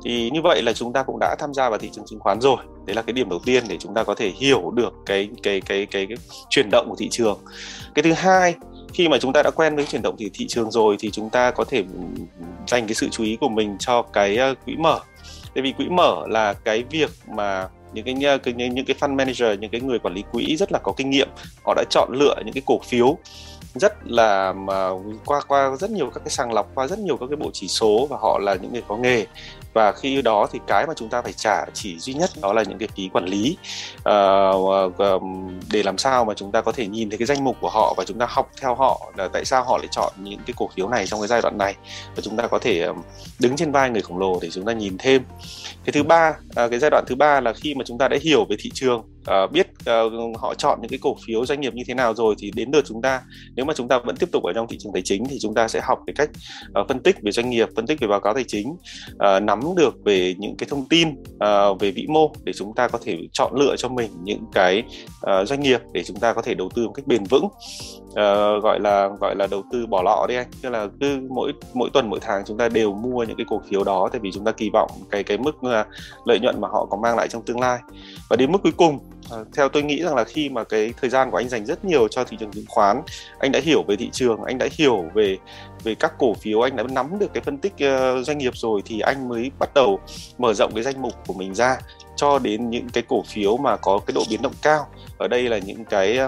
thì 0.06 0.30
như 0.34 0.42
vậy 0.44 0.62
là 0.62 0.74
chúng 0.74 0.94
ta 0.94 1.04
cũng 1.04 1.20
đã 1.20 1.36
tham 1.40 1.54
gia 1.54 1.70
vào 1.70 1.80
thị 1.80 1.90
trường 1.94 2.06
chứng 2.06 2.20
khoán 2.20 2.42
rồi. 2.42 2.58
Đấy 2.86 2.96
là 2.96 3.02
cái 3.02 3.14
điểm 3.14 3.30
đầu 3.30 3.40
tiên 3.46 3.64
để 3.70 3.78
chúng 3.80 3.94
ta 3.94 4.04
có 4.04 4.16
thể 4.16 4.32
hiểu 4.36 4.72
được 4.72 4.94
cái 5.06 5.30
cái 5.44 5.62
cái 5.62 5.86
cái, 5.86 6.06
cái 6.06 6.18
chuyển 6.50 6.70
động 6.72 6.86
của 6.90 6.96
thị 6.96 7.08
trường. 7.12 7.38
Cái 7.96 8.04
thứ 8.04 8.12
hai 8.14 8.56
khi 8.94 9.08
mà 9.08 9.18
chúng 9.18 9.34
ta 9.34 9.44
đã 9.44 9.52
quen 9.56 9.76
với 9.76 9.86
chuyển 9.86 10.02
động 10.02 10.16
thì 10.20 10.30
thị 10.34 10.46
trường 10.48 10.72
rồi 10.72 10.96
thì 11.00 11.12
chúng 11.12 11.30
ta 11.30 11.52
có 11.52 11.64
thể 11.64 11.84
dành 12.68 12.88
cái 12.88 12.96
sự 12.96 13.08
chú 13.12 13.24
ý 13.24 13.38
của 13.42 13.50
mình 13.50 13.76
cho 13.80 14.02
cái 14.02 14.38
ờ, 14.38 14.54
quỹ 14.66 14.76
mở 14.76 15.00
tại 15.56 15.62
vì 15.62 15.72
quỹ 15.72 15.90
mở 15.90 16.28
là 16.28 16.54
cái 16.54 16.84
việc 16.84 17.10
mà 17.28 17.68
những 17.94 18.06
cái, 18.06 18.40
cái 18.44 18.54
những 18.54 18.86
cái 18.86 18.96
fund 19.00 19.16
manager 19.16 19.60
những 19.60 19.72
cái 19.72 19.82
người 19.82 20.00
quản 20.00 20.14
lý 20.14 20.24
quỹ 20.32 20.56
rất 20.56 20.72
là 20.72 20.80
có 20.84 20.94
kinh 20.98 21.10
nghiệm. 21.10 21.30
Họ 21.66 21.74
đã 21.74 21.84
chọn 21.90 22.10
lựa 22.14 22.36
những 22.46 22.54
cái 22.54 22.64
cổ 22.66 22.80
phiếu 22.86 23.18
rất 23.76 23.94
là 24.06 24.54
mà 24.54 24.90
qua 25.26 25.42
qua 25.48 25.76
rất 25.80 25.92
nhiều 25.92 26.10
các 26.14 26.20
cái 26.20 26.30
sàng 26.30 26.54
lọc 26.54 26.72
qua 26.76 26.88
rất 26.88 27.00
nhiều 27.00 27.18
các 27.18 27.26
cái 27.30 27.36
bộ 27.36 27.50
chỉ 27.54 27.68
số 27.68 28.08
và 28.10 28.18
họ 28.22 28.40
là 28.40 28.56
những 28.56 28.74
người 28.74 28.84
có 28.88 28.98
nghề. 28.98 29.26
Và 29.74 29.92
khi 29.92 30.22
đó 30.22 30.48
thì 30.52 30.60
cái 30.68 30.88
mà 30.88 30.94
chúng 30.94 31.10
ta 31.10 31.22
phải 31.22 31.34
trả 31.34 31.66
chỉ 31.74 32.00
duy 32.00 32.14
nhất 32.14 32.30
đó 32.42 32.54
là 32.54 32.64
những 32.64 32.78
cái 32.78 32.88
phí 32.96 33.10
quản 33.14 33.26
lý. 33.26 33.58
Uh, 34.00 34.94
để 35.72 35.84
làm 35.84 35.98
sao 35.98 36.26
mà 36.26 36.34
chúng 36.34 36.52
ta 36.52 36.62
có 36.62 36.72
thể 36.72 36.88
nhìn 36.88 37.10
thấy 37.10 37.18
cái 37.18 37.26
danh 37.26 37.44
mục 37.44 37.58
của 37.62 37.70
họ 37.70 37.94
và 37.98 38.04
chúng 38.08 38.20
ta 38.20 38.26
học 38.30 38.50
theo 38.62 38.76
họ 38.76 39.12
là 39.18 39.28
tại 39.28 39.46
sao 39.46 39.64
họ 39.64 39.78
lại 39.78 39.88
chọn 39.92 40.14
những 40.18 40.40
cái 40.46 40.54
cổ 40.58 40.70
phiếu 40.76 40.90
này 40.90 41.08
trong 41.08 41.20
cái 41.20 41.28
giai 41.28 41.42
đoạn 41.42 41.58
này. 41.58 41.76
Và 42.16 42.22
chúng 42.22 42.38
ta 42.38 42.48
có 42.48 42.60
thể 42.60 42.88
đứng 43.40 43.56
trên 43.56 43.72
vai 43.72 43.90
người 43.90 44.02
khổng 44.02 44.18
lồ 44.18 44.40
để 44.42 44.50
chúng 44.50 44.66
ta 44.66 44.74
nhìn 44.74 44.98
thêm. 45.00 45.24
Cái 45.86 45.94
thứ 45.94 46.04
ba 46.04 46.30
uh, 46.30 46.56
cái 46.56 46.80
giai 46.80 46.90
đoạn 46.92 47.04
thứ 47.08 47.16
ba 47.16 47.42
là 47.42 47.54
khi 47.54 47.76
mà 47.76 47.84
chúng 47.88 47.98
ta 47.98 48.08
đã 48.08 48.18
hiểu 48.22 48.46
về 48.50 48.56
thị 48.60 48.72
trường 48.74 49.04
uh, 49.22 49.52
biết 49.52 49.68
uh, 49.82 50.38
họ 50.38 50.54
chọn 50.54 50.80
những 50.82 50.90
cái 50.90 51.00
cổ 51.02 51.16
phiếu 51.26 51.46
doanh 51.46 51.62
nghiệp 51.62 51.74
như 51.74 51.84
thế 51.88 51.94
nào 51.94 52.14
rồi 52.14 52.36
thì 52.38 52.52
đến 52.56 52.70
lượt 52.74 52.86
chúng 52.88 53.02
ta. 53.02 53.22
Nếu 53.56 53.66
mà 53.66 53.74
chúng 53.74 53.88
ta 53.88 54.00
vẫn 54.06 54.16
tiếp 54.16 54.30
tục 54.32 54.44
ở 54.44 54.54
trong 54.54 54.68
thị 54.68 54.78
trường 54.80 54.94
tài 54.94 55.02
chính 55.02 55.26
thì 55.30 55.38
chúng 55.42 55.54
ta 55.54 55.68
sẽ 55.68 55.82
học 55.84 56.00
cái 56.08 56.14
cách 56.18 56.30
uh, 56.82 56.88
phân 56.88 57.00
tích 57.00 57.16
về 57.22 57.32
doanh 57.32 57.50
nghiệp 57.50 57.70
phân 57.76 57.88
tích 57.88 58.00
về 58.00 58.08
báo 58.08 58.20
cáo 58.20 58.34
tài 58.34 58.44
chính 58.48 58.70
uh, 58.70 59.44
nắm 59.44 59.60
được 59.78 59.96
về 60.06 60.36
những 60.38 60.56
cái 60.58 60.70
thông 60.70 60.86
tin 60.90 61.10
uh, 61.10 61.80
về 61.80 61.92
vĩ 61.92 62.06
mô 62.08 62.32
để 62.44 62.54
chúng 62.54 62.76
ta 62.76 62.88
có 62.88 63.00
thể 63.04 63.18
chọn 63.34 63.52
lựa 63.56 63.76
cho 63.76 63.90
mình 63.90 64.12
những 64.24 64.44
cái 64.54 64.84
uh, 65.14 65.48
doanh 65.48 65.62
nghiệp 65.62 65.82
để 65.94 66.04
chúng 66.04 66.20
ta 66.20 66.34
có 66.34 66.42
thể 66.42 66.54
đầu 66.54 66.70
tư 66.76 66.86
một 66.86 66.94
cách 66.94 67.08
bền 67.08 67.24
vững 67.24 67.48
uh, 68.20 68.64
gọi 68.64 68.80
là 68.80 69.10
gọi 69.22 69.36
là 69.36 69.48
đầu 69.48 69.64
tư 69.72 69.86
bỏ 69.86 70.02
lọ 70.02 70.26
đi 70.30 70.36
anh. 70.36 70.48
Tức 70.62 70.70
là 70.70 70.88
cứ 71.00 71.20
mỗi 71.30 71.54
mỗi 71.74 71.90
tuần 71.94 72.10
mỗi 72.10 72.20
tháng 72.22 72.44
chúng 72.46 72.58
ta 72.58 72.70
đều 72.70 72.94
mua 72.94 73.24
những 73.24 73.38
cái 73.38 73.46
cổ 73.50 73.62
phiếu 73.70 73.84
đó 73.84 74.10
tại 74.12 74.20
vì 74.20 74.32
chúng 74.32 74.46
ta 74.46 74.52
kỳ 74.52 74.70
vọng 74.74 74.92
cái 75.10 75.24
cái 75.24 75.38
mức 75.38 75.56
uh, 75.56 75.88
lợi 76.26 76.40
nhuận 76.40 76.62
mà 76.62 76.68
họ 76.68 76.86
có 76.90 76.98
mang 76.98 77.16
lại 77.18 77.28
trong 77.28 77.42
tương 77.42 77.60
lai. 77.60 77.80
Và 78.30 78.36
đến 78.36 78.52
mức 78.52 78.60
cuối 78.64 78.74
cùng 78.78 79.00
uh, 79.42 79.48
theo 79.56 79.70
tôi 79.70 79.84
nghĩ 79.84 80.04
rằng 80.04 80.16
là 80.16 80.24
khi 80.24 80.50
mà 80.50 80.64
cái 80.64 80.94
thời 81.02 81.10
gian 81.10 81.32
của 81.32 81.38
anh 81.38 81.50
dành 81.50 81.66
rất 81.66 81.86
nhiều 81.86 82.08
cho 82.08 82.24
thị 82.24 82.38
trường 82.40 82.52
chứng 82.52 82.66
khoán 82.68 83.02
anh 83.40 83.52
đã 83.52 83.60
hiểu 83.64 83.84
về 83.88 83.96
thị 83.96 84.10
trường 84.12 84.44
anh 84.44 84.58
đã 84.58 84.68
hiểu 84.72 85.06
về 85.14 85.38
về 85.84 85.96
các 85.96 86.14
cổ 86.18 86.34
phiếu 86.34 86.62
anh 86.62 86.76
đã 86.76 86.84
nắm 86.84 87.20
được 87.20 87.34
cái 87.34 87.44
phân 87.44 87.58
tích 87.58 87.74
uh, 87.74 88.26
doanh 88.26 88.38
nghiệp 88.38 88.54
rồi 88.56 88.82
thì 88.86 89.00
anh 89.00 89.30
mới 89.30 89.52
bắt 89.60 89.74
đầu 89.74 90.00
mở 90.38 90.54
rộng 90.54 90.72
cái 90.74 90.84
danh 90.84 91.02
mục 91.02 91.14
của 91.28 91.34
mình 91.34 91.56
ra 91.56 91.78
cho 92.16 92.40
đến 92.40 92.70
những 92.70 92.90
cái 92.90 93.04
cổ 93.08 93.24
phiếu 93.28 93.58
mà 93.58 93.78
có 93.78 94.00
cái 94.06 94.14
độ 94.14 94.24
biến 94.30 94.42
động 94.42 94.54
cao. 94.62 94.88
Ở 95.18 95.28
đây 95.28 95.44
là 95.44 95.58
những 95.58 95.86
cái 95.86 96.20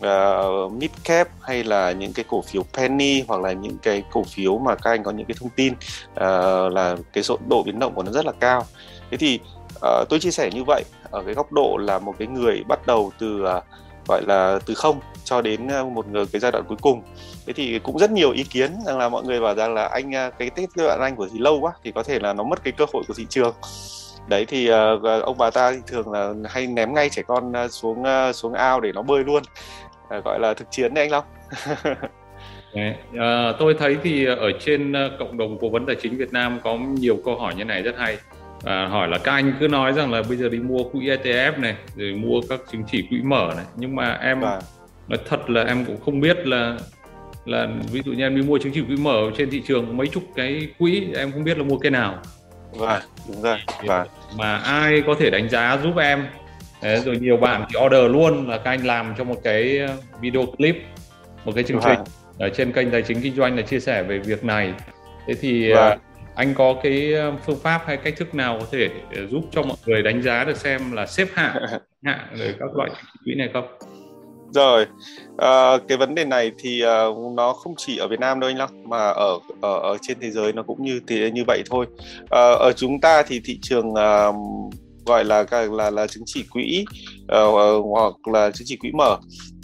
Ờ, 0.00 0.64
uh, 0.64 0.72
midcap 0.72 1.28
hay 1.40 1.64
là 1.64 1.92
những 1.92 2.12
cái 2.12 2.24
cổ 2.28 2.42
phiếu 2.42 2.62
penny 2.72 3.24
hoặc 3.28 3.40
là 3.40 3.52
những 3.52 3.78
cái 3.82 4.02
cổ 4.12 4.22
phiếu 4.24 4.58
mà 4.58 4.74
các 4.74 4.90
anh 4.90 5.02
có 5.02 5.10
những 5.10 5.26
cái 5.26 5.36
thông 5.40 5.50
tin 5.50 5.72
uh, 5.72 6.72
là 6.72 6.96
cái 7.12 7.24
số 7.24 7.38
độ 7.48 7.62
biến 7.62 7.78
động 7.78 7.94
của 7.94 8.02
nó 8.02 8.12
rất 8.12 8.26
là 8.26 8.32
cao. 8.40 8.64
Thế 9.10 9.16
thì 9.16 9.40
uh, 9.76 10.08
tôi 10.08 10.20
chia 10.20 10.30
sẻ 10.30 10.50
như 10.54 10.64
vậy 10.64 10.84
ở 11.10 11.22
cái 11.22 11.34
góc 11.34 11.52
độ 11.52 11.76
là 11.80 11.98
một 11.98 12.14
cái 12.18 12.28
người 12.28 12.64
bắt 12.68 12.86
đầu 12.86 13.12
từ 13.18 13.42
uh, 13.42 13.64
gọi 14.08 14.22
là 14.26 14.58
từ 14.66 14.74
không 14.74 15.00
cho 15.24 15.40
đến 15.40 15.68
một 15.94 16.08
người 16.08 16.26
cái 16.26 16.40
giai 16.40 16.52
đoạn 16.52 16.64
cuối 16.68 16.78
cùng. 16.80 17.02
Thế 17.46 17.52
thì 17.52 17.78
cũng 17.78 17.98
rất 17.98 18.10
nhiều 18.10 18.30
ý 18.30 18.44
kiến 18.44 18.70
rằng 18.86 18.98
là 18.98 19.08
mọi 19.08 19.24
người 19.24 19.40
bảo 19.40 19.54
rằng 19.54 19.74
là 19.74 19.86
anh 19.86 20.12
cái 20.38 20.50
tết 20.50 20.68
giai 20.76 20.86
đoạn 20.86 21.00
anh 21.00 21.16
của 21.16 21.28
thì 21.32 21.38
lâu 21.38 21.60
quá 21.60 21.72
thì 21.84 21.92
có 21.92 22.02
thể 22.02 22.18
là 22.18 22.32
nó 22.32 22.42
mất 22.44 22.64
cái 22.64 22.72
cơ 22.72 22.86
hội 22.92 23.02
của 23.08 23.14
thị 23.14 23.26
trường. 23.28 23.54
Đấy 24.28 24.44
thì 24.48 24.70
uh, 24.70 25.02
ông 25.02 25.38
bà 25.38 25.50
ta 25.50 25.72
thì 25.72 25.78
thường 25.86 26.12
là 26.12 26.34
hay 26.44 26.66
ném 26.66 26.94
ngay 26.94 27.10
trẻ 27.10 27.22
con 27.22 27.52
xuống 27.70 28.02
uh, 28.02 28.34
xuống 28.34 28.52
ao 28.52 28.80
để 28.80 28.92
nó 28.92 29.02
bơi 29.02 29.24
luôn 29.24 29.42
gọi 30.24 30.40
là 30.40 30.54
thực 30.54 30.70
chiến 30.70 30.94
đấy 30.94 31.04
anh 31.04 31.10
Long. 31.10 31.24
Đấy, 32.74 32.94
à, 33.18 33.52
tôi 33.58 33.74
thấy 33.78 33.96
thì 34.02 34.24
ở 34.24 34.52
trên 34.60 34.92
cộng 35.18 35.36
đồng 35.36 35.58
cố 35.60 35.68
vấn 35.68 35.86
tài 35.86 35.96
chính 36.02 36.16
Việt 36.16 36.32
Nam 36.32 36.60
có 36.64 36.76
nhiều 36.76 37.18
câu 37.24 37.36
hỏi 37.38 37.54
như 37.54 37.64
này 37.64 37.82
rất 37.82 37.94
hay. 37.98 38.18
À, 38.64 38.86
hỏi 38.86 39.08
là 39.08 39.18
các 39.18 39.32
anh 39.32 39.52
cứ 39.60 39.68
nói 39.68 39.92
rằng 39.92 40.12
là 40.12 40.22
bây 40.28 40.36
giờ 40.36 40.48
đi 40.48 40.58
mua 40.58 40.82
quỹ 40.84 41.00
ETF 41.06 41.60
này 41.60 41.76
rồi 41.96 42.12
mua 42.12 42.40
các 42.48 42.60
chứng 42.72 42.82
chỉ 42.86 43.06
quỹ 43.10 43.20
mở 43.22 43.52
này 43.56 43.64
nhưng 43.76 43.96
mà 43.96 44.12
em 44.12 44.44
à. 44.44 44.60
nói 45.08 45.18
thật 45.28 45.50
là 45.50 45.64
em 45.64 45.84
cũng 45.84 46.00
không 46.00 46.20
biết 46.20 46.46
là 46.46 46.76
là 47.44 47.68
ví 47.92 48.02
dụ 48.04 48.12
như 48.12 48.24
em 48.24 48.36
đi 48.36 48.42
mua 48.42 48.58
chứng 48.58 48.72
chỉ 48.74 48.82
quỹ 48.82 48.96
mở 48.96 49.30
trên 49.36 49.50
thị 49.50 49.62
trường 49.66 49.96
mấy 49.96 50.06
chục 50.06 50.22
cái 50.36 50.68
quỹ 50.78 51.06
em 51.14 51.32
không 51.32 51.44
biết 51.44 51.58
là 51.58 51.64
mua 51.64 51.78
cái 51.78 51.90
nào. 51.90 52.18
Vâng 52.72 53.02
đúng 53.28 53.42
rồi 53.42 53.58
vâng. 53.84 54.06
mà 54.36 54.56
ai 54.56 55.02
có 55.06 55.14
thể 55.18 55.30
đánh 55.30 55.48
giá 55.48 55.78
giúp 55.82 55.96
em 55.96 56.26
Đấy, 56.86 57.00
rồi 57.04 57.16
nhiều 57.20 57.36
bạn 57.36 57.64
thì 57.68 57.78
order 57.86 58.10
luôn 58.10 58.48
là 58.48 58.58
các 58.58 58.70
anh 58.70 58.86
làm 58.86 59.14
cho 59.18 59.24
một 59.24 59.36
cái 59.44 59.78
ờ, 59.78 59.96
video 60.20 60.46
clip 60.46 60.76
một 61.44 61.52
cái 61.54 61.64
chương 61.64 61.80
trình 61.82 61.96
vâng. 61.96 62.06
ở 62.38 62.48
trên 62.48 62.72
kênh 62.72 62.90
tài 62.90 63.02
chính 63.02 63.20
kinh 63.22 63.34
doanh 63.36 63.56
là 63.56 63.62
chia 63.62 63.80
sẻ 63.80 64.02
về 64.02 64.18
việc 64.18 64.44
này 64.44 64.72
thế 65.26 65.34
thì 65.40 65.70
ờ, 65.70 65.88
vâng. 65.88 65.98
anh 66.34 66.54
có 66.54 66.74
cái 66.82 67.12
phương 67.46 67.58
pháp 67.62 67.82
hay 67.86 67.96
cách 67.96 68.14
thức 68.16 68.34
nào 68.34 68.56
có 68.60 68.66
thể 68.72 68.88
giúp 69.30 69.44
cho 69.50 69.62
mọi 69.62 69.76
người 69.86 70.02
đánh 70.02 70.22
giá 70.22 70.44
được 70.44 70.56
xem 70.56 70.92
là 70.92 71.06
xếp 71.06 71.28
hạng 71.34 71.56
hạng 72.04 72.26
rồi 72.34 72.54
các 72.58 72.76
loại 72.76 72.90
quỹ 73.24 73.34
này 73.34 73.48
không 73.52 73.66
rồi 74.54 74.86
à, 75.38 75.72
cái 75.88 75.98
vấn 75.98 76.14
đề 76.14 76.24
này 76.24 76.52
thì 76.58 76.82
uh, 76.84 77.32
nó 77.36 77.52
không 77.52 77.74
chỉ 77.76 77.98
ở 77.98 78.08
Việt 78.08 78.20
Nam 78.20 78.40
đâu 78.40 78.50
anh 78.50 78.58
Long 78.58 78.88
mà 78.88 79.08
ở 79.08 79.38
ở, 79.60 79.78
ở 79.78 79.96
trên 80.02 80.18
thế 80.20 80.30
giới 80.30 80.52
nó 80.52 80.62
cũng 80.62 80.82
như 80.82 81.00
thì 81.06 81.30
như 81.30 81.44
vậy 81.46 81.62
thôi 81.70 81.86
à, 82.30 82.40
ở 82.40 82.72
chúng 82.76 83.00
ta 83.00 83.22
thì 83.22 83.40
thị 83.44 83.58
trường 83.62 83.88
uh, 83.90 84.34
gọi 85.06 85.24
là 85.24 85.44
là 85.70 85.90
là 85.90 86.06
chứng 86.06 86.22
chỉ 86.26 86.44
quỹ 86.50 86.84
uh, 87.22 87.84
hoặc 87.90 88.28
là 88.32 88.50
chứng 88.50 88.66
chỉ 88.66 88.76
quỹ 88.76 88.90
mở 88.92 89.16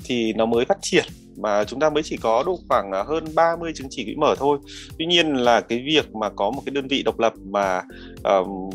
thì 0.04 0.32
nó 0.32 0.46
mới 0.46 0.64
phát 0.64 0.78
triển 0.82 1.04
mà 1.36 1.64
chúng 1.64 1.80
ta 1.80 1.90
mới 1.90 2.02
chỉ 2.02 2.16
có 2.16 2.42
độ 2.46 2.58
khoảng 2.68 2.92
à, 2.92 3.02
hơn 3.02 3.24
30 3.34 3.72
chứng 3.74 3.86
chỉ 3.90 4.04
quỹ 4.04 4.14
mở 4.14 4.34
thôi. 4.38 4.58
Tuy 4.98 5.06
nhiên 5.06 5.34
là 5.34 5.60
cái 5.60 5.82
việc 5.86 6.14
mà 6.14 6.30
có 6.36 6.50
một 6.50 6.62
cái 6.66 6.72
đơn 6.74 6.88
vị 6.88 7.02
độc 7.02 7.18
lập 7.18 7.32
mà 7.44 7.82
um, 8.24 8.70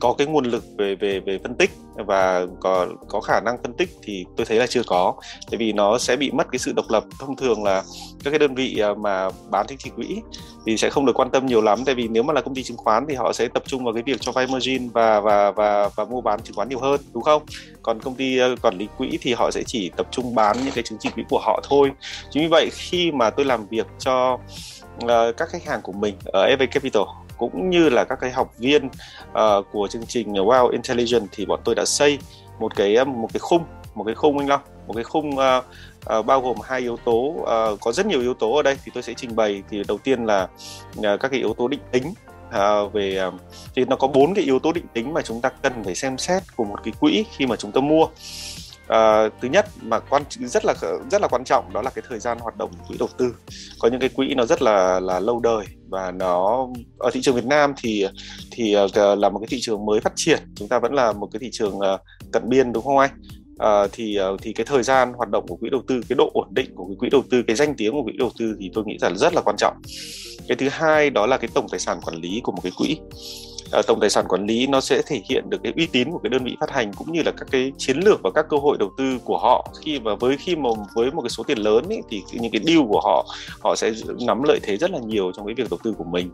có 0.00 0.14
cái 0.18 0.26
nguồn 0.26 0.44
lực 0.44 0.64
về 0.78 0.94
về 0.94 1.20
về 1.20 1.38
phân 1.42 1.54
tích 1.54 1.70
và 1.94 2.46
có 2.60 2.86
có 3.08 3.20
khả 3.20 3.40
năng 3.40 3.56
phân 3.62 3.72
tích 3.72 3.88
thì 4.02 4.24
tôi 4.36 4.46
thấy 4.46 4.58
là 4.58 4.66
chưa 4.66 4.82
có. 4.86 5.14
Tại 5.50 5.58
vì 5.58 5.72
nó 5.72 5.98
sẽ 5.98 6.16
bị 6.16 6.30
mất 6.30 6.46
cái 6.52 6.58
sự 6.58 6.72
độc 6.72 6.84
lập. 6.88 7.04
Thông 7.18 7.36
thường 7.36 7.64
là 7.64 7.82
các 8.24 8.30
cái 8.30 8.38
đơn 8.38 8.54
vị 8.54 8.78
à, 8.78 8.88
mà 8.94 9.30
bán 9.50 9.66
chứng 9.66 9.78
chỉ 9.78 9.90
quỹ 9.96 10.20
thì 10.66 10.76
sẽ 10.76 10.90
không 10.90 11.06
được 11.06 11.20
quan 11.20 11.30
tâm 11.30 11.46
nhiều 11.46 11.60
lắm. 11.60 11.84
Tại 11.86 11.94
vì 11.94 12.08
nếu 12.08 12.22
mà 12.22 12.32
là 12.32 12.40
công 12.40 12.54
ty 12.54 12.62
chứng 12.62 12.76
khoán 12.76 13.06
thì 13.08 13.14
họ 13.14 13.32
sẽ 13.32 13.48
tập 13.48 13.62
trung 13.66 13.84
vào 13.84 13.94
cái 13.94 14.02
việc 14.02 14.20
cho 14.20 14.32
vay 14.32 14.46
margin 14.46 14.88
và 14.88 15.20
và 15.20 15.50
và 15.50 15.88
và 15.96 16.04
mua 16.04 16.20
bán 16.20 16.40
chứng 16.42 16.56
khoán 16.56 16.68
nhiều 16.68 16.78
hơn 16.78 17.00
đúng 17.14 17.22
không? 17.22 17.42
Còn 17.82 18.00
công 18.00 18.14
ty 18.14 18.38
à, 18.38 18.48
quản 18.62 18.78
lý 18.78 18.88
quỹ 18.98 19.18
thì 19.20 19.34
họ 19.34 19.50
sẽ 19.50 19.62
chỉ 19.66 19.90
tập 19.96 20.06
trung 20.10 20.34
bán 20.34 20.56
những 20.64 20.74
cái 20.74 20.84
chứng 20.84 20.98
chỉ 21.00 21.10
quỹ 21.10 21.22
của 21.30 21.40
họ 21.42 21.60
thôi. 21.68 21.90
Chính 22.30 22.42
vì 22.42 22.48
vậy 22.48 22.70
khi 22.72 23.12
mà 23.12 23.30
tôi 23.30 23.46
làm 23.46 23.66
việc 23.66 23.86
cho 23.98 24.38
uh, 25.04 25.36
các 25.36 25.48
khách 25.48 25.64
hàng 25.64 25.80
của 25.82 25.92
mình 25.92 26.14
ở 26.24 26.48
FA 26.48 26.66
Capital 26.66 27.02
cũng 27.38 27.70
như 27.70 27.88
là 27.88 28.04
các 28.04 28.18
cái 28.20 28.30
học 28.30 28.54
viên 28.58 28.86
uh, 28.86 29.66
của 29.72 29.88
chương 29.90 30.06
trình 30.06 30.32
Wow 30.32 30.68
Intelligent 30.68 31.28
thì 31.32 31.46
bọn 31.46 31.60
tôi 31.64 31.74
đã 31.74 31.84
xây 31.84 32.18
một 32.58 32.76
cái 32.76 33.04
một 33.04 33.28
cái 33.32 33.40
khung 33.40 33.64
một 33.94 34.04
cái 34.04 34.14
khung 34.14 34.38
anh 34.38 34.48
Long 34.48 34.60
một 34.86 34.94
cái 34.94 35.04
khung 35.04 35.30
uh, 35.30 35.64
uh, 36.18 36.26
bao 36.26 36.40
gồm 36.40 36.56
hai 36.64 36.80
yếu 36.80 36.96
tố 37.04 37.12
uh, 37.12 37.80
có 37.80 37.92
rất 37.92 38.06
nhiều 38.06 38.20
yếu 38.20 38.34
tố 38.34 38.56
ở 38.56 38.62
đây 38.62 38.76
thì 38.84 38.92
tôi 38.94 39.02
sẽ 39.02 39.14
trình 39.14 39.36
bày. 39.36 39.62
Thì 39.70 39.82
đầu 39.88 39.98
tiên 39.98 40.24
là 40.24 40.48
uh, 40.98 41.04
các 41.20 41.28
cái 41.28 41.40
yếu 41.40 41.54
tố 41.54 41.68
định 41.68 41.80
tính 41.92 42.14
uh, 42.48 42.92
về 42.92 43.26
uh, 43.28 43.34
thì 43.74 43.84
nó 43.84 43.96
có 43.96 44.08
bốn 44.08 44.34
cái 44.34 44.44
yếu 44.44 44.58
tố 44.58 44.72
định 44.72 44.86
tính 44.92 45.14
mà 45.14 45.22
chúng 45.22 45.40
ta 45.40 45.48
cần 45.48 45.84
phải 45.84 45.94
xem 45.94 46.18
xét 46.18 46.42
của 46.56 46.64
một 46.64 46.80
cái 46.84 46.92
quỹ 47.00 47.24
khi 47.36 47.46
mà 47.46 47.56
chúng 47.56 47.72
ta 47.72 47.80
mua. 47.80 48.06
Ờ, 48.88 49.28
thứ 49.40 49.48
nhất 49.48 49.66
mà 49.82 49.98
quan 49.98 50.22
rất 50.30 50.64
là 50.64 50.74
rất 51.10 51.22
là 51.22 51.28
quan 51.28 51.44
trọng 51.44 51.72
đó 51.72 51.82
là 51.82 51.90
cái 51.90 52.04
thời 52.08 52.18
gian 52.18 52.38
hoạt 52.38 52.56
động 52.56 52.70
của 52.78 52.84
quỹ 52.88 52.96
đầu 52.98 53.08
tư. 53.18 53.34
Có 53.78 53.88
những 53.88 54.00
cái 54.00 54.08
quỹ 54.08 54.34
nó 54.34 54.46
rất 54.46 54.62
là 54.62 55.00
là 55.00 55.20
lâu 55.20 55.40
đời 55.40 55.66
và 55.88 56.10
nó 56.10 56.68
ở 56.98 57.10
thị 57.12 57.20
trường 57.20 57.34
Việt 57.34 57.44
Nam 57.44 57.72
thì 57.82 58.06
thì 58.50 58.72
ờ, 58.92 59.14
là 59.14 59.28
một 59.28 59.38
cái 59.38 59.46
thị 59.50 59.58
trường 59.60 59.86
mới 59.86 60.00
phát 60.00 60.12
triển. 60.16 60.38
Chúng 60.54 60.68
ta 60.68 60.78
vẫn 60.78 60.94
là 60.94 61.12
một 61.12 61.28
cái 61.32 61.40
thị 61.40 61.48
trường 61.52 61.80
ờ, 61.80 61.98
cận 62.32 62.48
biên 62.48 62.72
đúng 62.72 62.84
không 62.84 62.98
anh? 62.98 63.10
À, 63.58 63.86
thì 63.92 64.18
thì 64.42 64.52
cái 64.52 64.66
thời 64.66 64.82
gian 64.82 65.12
hoạt 65.12 65.28
động 65.30 65.44
của 65.48 65.56
quỹ 65.56 65.70
đầu 65.70 65.82
tư 65.86 66.00
cái 66.08 66.16
độ 66.16 66.30
ổn 66.34 66.48
định 66.50 66.74
của 66.74 66.86
cái 66.86 66.96
quỹ 66.98 67.08
đầu 67.10 67.22
tư 67.30 67.42
cái 67.46 67.56
danh 67.56 67.74
tiếng 67.76 67.92
của 67.92 68.02
quỹ 68.02 68.12
đầu 68.18 68.30
tư 68.38 68.56
thì 68.60 68.70
tôi 68.74 68.84
nghĩ 68.86 68.98
là 69.00 69.10
rất 69.14 69.34
là 69.34 69.40
quan 69.40 69.56
trọng. 69.58 69.76
Cái 70.48 70.56
thứ 70.56 70.68
hai 70.68 71.10
đó 71.10 71.26
là 71.26 71.36
cái 71.36 71.48
tổng 71.54 71.66
tài 71.70 71.80
sản 71.80 72.00
quản 72.04 72.16
lý 72.16 72.40
của 72.42 72.52
một 72.52 72.60
cái 72.62 72.72
quỹ 72.76 72.98
uh, 73.78 73.86
tổng 73.86 74.00
tài 74.00 74.10
sản 74.10 74.24
quản 74.28 74.46
lý 74.46 74.66
nó 74.66 74.80
sẽ 74.80 75.02
thể 75.06 75.22
hiện 75.30 75.50
được 75.50 75.58
cái 75.62 75.72
uy 75.76 75.86
tín 75.86 76.10
của 76.10 76.18
cái 76.18 76.30
đơn 76.30 76.44
vị 76.44 76.56
phát 76.60 76.70
hành 76.70 76.92
cũng 76.92 77.12
như 77.12 77.22
là 77.22 77.32
các 77.32 77.48
cái 77.50 77.72
chiến 77.78 77.96
lược 77.96 78.20
và 78.22 78.30
các 78.30 78.46
cơ 78.48 78.56
hội 78.56 78.76
đầu 78.78 78.90
tư 78.98 79.18
của 79.24 79.38
họ. 79.38 79.68
Khi 79.84 80.00
mà 80.00 80.14
với 80.14 80.36
khi 80.36 80.56
mà 80.56 80.70
với 80.94 81.10
một 81.10 81.22
cái 81.22 81.30
số 81.30 81.42
tiền 81.42 81.58
lớn 81.58 81.84
ấy, 81.88 82.02
thì 82.10 82.22
những 82.32 82.52
cái 82.52 82.62
deal 82.64 82.80
của 82.88 83.00
họ 83.00 83.26
họ 83.60 83.76
sẽ 83.76 83.92
nắm 84.26 84.42
lợi 84.42 84.60
thế 84.62 84.76
rất 84.76 84.90
là 84.90 84.98
nhiều 84.98 85.32
trong 85.32 85.46
cái 85.46 85.54
việc 85.54 85.70
đầu 85.70 85.78
tư 85.84 85.94
của 85.98 86.04
mình. 86.04 86.30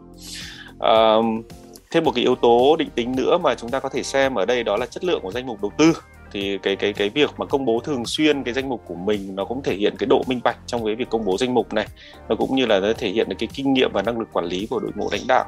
Uh, 0.77 1.45
thêm 1.91 2.05
một 2.05 2.13
cái 2.15 2.25
yếu 2.25 2.35
tố 2.35 2.77
định 2.77 2.91
tính 2.95 3.17
nữa 3.17 3.39
mà 3.39 3.55
chúng 3.55 3.71
ta 3.71 3.81
có 3.81 3.89
thể 3.89 4.03
xem 4.03 4.35
ở 4.35 4.45
đây 4.45 4.63
đó 4.63 4.77
là 4.77 4.87
chất 4.87 5.05
lượng 5.05 5.21
của 5.23 5.33
danh 5.33 5.47
mục 5.47 5.63
đầu 5.63 5.73
tư. 5.79 5.93
Thì 6.33 6.59
cái 6.59 6.77
cái 6.77 6.93
cái 6.93 7.09
việc 7.09 7.31
mà 7.39 7.47
công 7.47 7.65
bố 7.65 7.81
thường 7.81 8.07
xuyên 8.07 8.45
cái 8.45 8.55
danh 8.55 8.69
mục 8.69 8.83
của 8.87 8.95
mình 8.95 9.37
nó 9.37 9.45
cũng 9.45 9.63
thể 9.63 9.77
hiện 9.77 9.95
cái 9.99 10.07
độ 10.07 10.23
minh 10.27 10.41
bạch 10.45 10.57
trong 10.67 10.85
cái 10.85 10.95
việc 10.95 11.11
công 11.11 11.25
bố 11.25 11.37
danh 11.39 11.55
mục 11.55 11.73
này. 11.73 11.87
Nó 12.29 12.37
cũng 12.37 12.57
như 12.57 12.67
là 12.67 12.81
nó 12.81 12.93
thể 12.99 13.09
hiện 13.09 13.29
được 13.29 13.37
cái 13.39 13.49
kinh 13.55 13.73
nghiệm 13.73 13.91
và 13.93 14.03
năng 14.03 14.19
lực 14.19 14.29
quản 14.33 14.47
lý 14.47 14.67
của 14.71 14.81
đội 14.81 14.91
ngũ 14.95 15.09
lãnh 15.13 15.27
đạo 15.29 15.45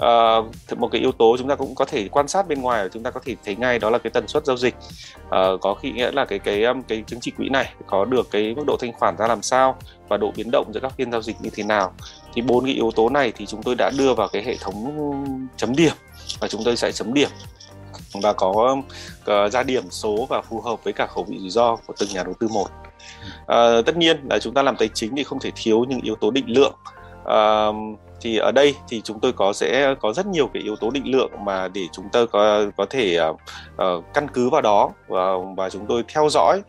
uh, 0.00 0.78
một 0.78 0.88
cái 0.92 1.00
yếu 1.00 1.12
tố 1.12 1.36
chúng 1.38 1.48
ta 1.48 1.54
cũng 1.54 1.74
có 1.74 1.84
thể 1.84 2.08
quan 2.08 2.28
sát 2.28 2.48
bên 2.48 2.62
ngoài 2.62 2.88
chúng 2.92 3.02
ta 3.02 3.10
có 3.10 3.20
thể 3.24 3.36
thấy 3.44 3.56
ngay 3.56 3.78
đó 3.78 3.90
là 3.90 3.98
cái 3.98 4.10
tần 4.10 4.28
suất 4.28 4.44
giao 4.46 4.56
dịch 4.56 4.74
uh, 5.26 5.60
có 5.60 5.74
khi 5.74 5.92
nghĩa 5.92 6.10
là 6.12 6.24
cái 6.24 6.38
cái 6.38 6.64
um, 6.64 6.82
cái 6.82 7.04
chứng 7.06 7.20
chỉ 7.20 7.30
quỹ 7.30 7.48
này 7.48 7.72
có 7.86 8.04
được 8.04 8.30
cái 8.30 8.54
mức 8.54 8.64
độ 8.66 8.76
thanh 8.80 8.92
khoản 8.92 9.16
ra 9.16 9.26
làm 9.26 9.42
sao 9.42 9.76
và 10.08 10.16
độ 10.16 10.32
biến 10.36 10.50
động 10.50 10.72
giữa 10.74 10.80
các 10.80 10.92
phiên 10.96 11.12
giao 11.12 11.22
dịch 11.22 11.36
như 11.40 11.50
thế 11.52 11.62
nào 11.62 11.92
thì 12.34 12.42
bốn 12.42 12.64
cái 12.64 12.74
yếu 12.74 12.90
tố 12.90 13.08
này 13.08 13.32
thì 13.36 13.46
chúng 13.46 13.62
tôi 13.62 13.74
đã 13.74 13.90
đưa 13.98 14.14
vào 14.14 14.28
cái 14.32 14.42
hệ 14.42 14.56
thống 14.60 14.96
chấm 15.56 15.76
điểm 15.76 15.92
và 16.40 16.48
chúng 16.48 16.64
tôi 16.64 16.76
sẽ 16.76 16.92
chấm 16.92 17.14
điểm 17.14 17.28
và 18.22 18.32
có 18.32 18.76
uh, 19.20 19.52
ra 19.52 19.62
điểm 19.62 19.84
số 19.90 20.26
và 20.28 20.40
phù 20.40 20.60
hợp 20.60 20.84
với 20.84 20.92
cả 20.92 21.06
khẩu 21.06 21.24
vị 21.24 21.38
rủi 21.38 21.50
ro 21.50 21.76
của 21.76 21.94
từng 21.98 22.08
nhà 22.08 22.24
đầu 22.24 22.34
tư 22.40 22.48
một. 22.48 22.68
Uh, 23.40 23.86
tất 23.86 23.96
nhiên 23.96 24.28
là 24.30 24.38
chúng 24.38 24.54
ta 24.54 24.62
làm 24.62 24.76
tài 24.76 24.88
chính 24.94 25.16
thì 25.16 25.24
không 25.24 25.38
thể 25.38 25.50
thiếu 25.56 25.84
những 25.88 26.00
yếu 26.00 26.16
tố 26.16 26.30
định 26.30 26.44
lượng. 26.48 26.74
Uh, 27.22 27.98
thì 28.20 28.36
ở 28.36 28.52
đây 28.52 28.74
thì 28.88 29.00
chúng 29.04 29.20
tôi 29.20 29.32
có 29.32 29.52
sẽ 29.52 29.94
có 30.00 30.12
rất 30.12 30.26
nhiều 30.26 30.46
cái 30.54 30.62
yếu 30.62 30.76
tố 30.76 30.90
định 30.90 31.10
lượng 31.10 31.30
mà 31.44 31.68
để 31.68 31.86
chúng 31.92 32.08
tôi 32.12 32.26
có 32.26 32.64
có 32.76 32.86
thể 32.90 33.18
uh, 33.30 33.36
uh, 33.74 34.04
căn 34.14 34.28
cứ 34.28 34.50
vào 34.50 34.60
đó 34.60 34.90
và, 35.08 35.32
và 35.56 35.70
chúng 35.70 35.86
tôi 35.86 36.04
theo 36.08 36.28
dõi 36.30 36.62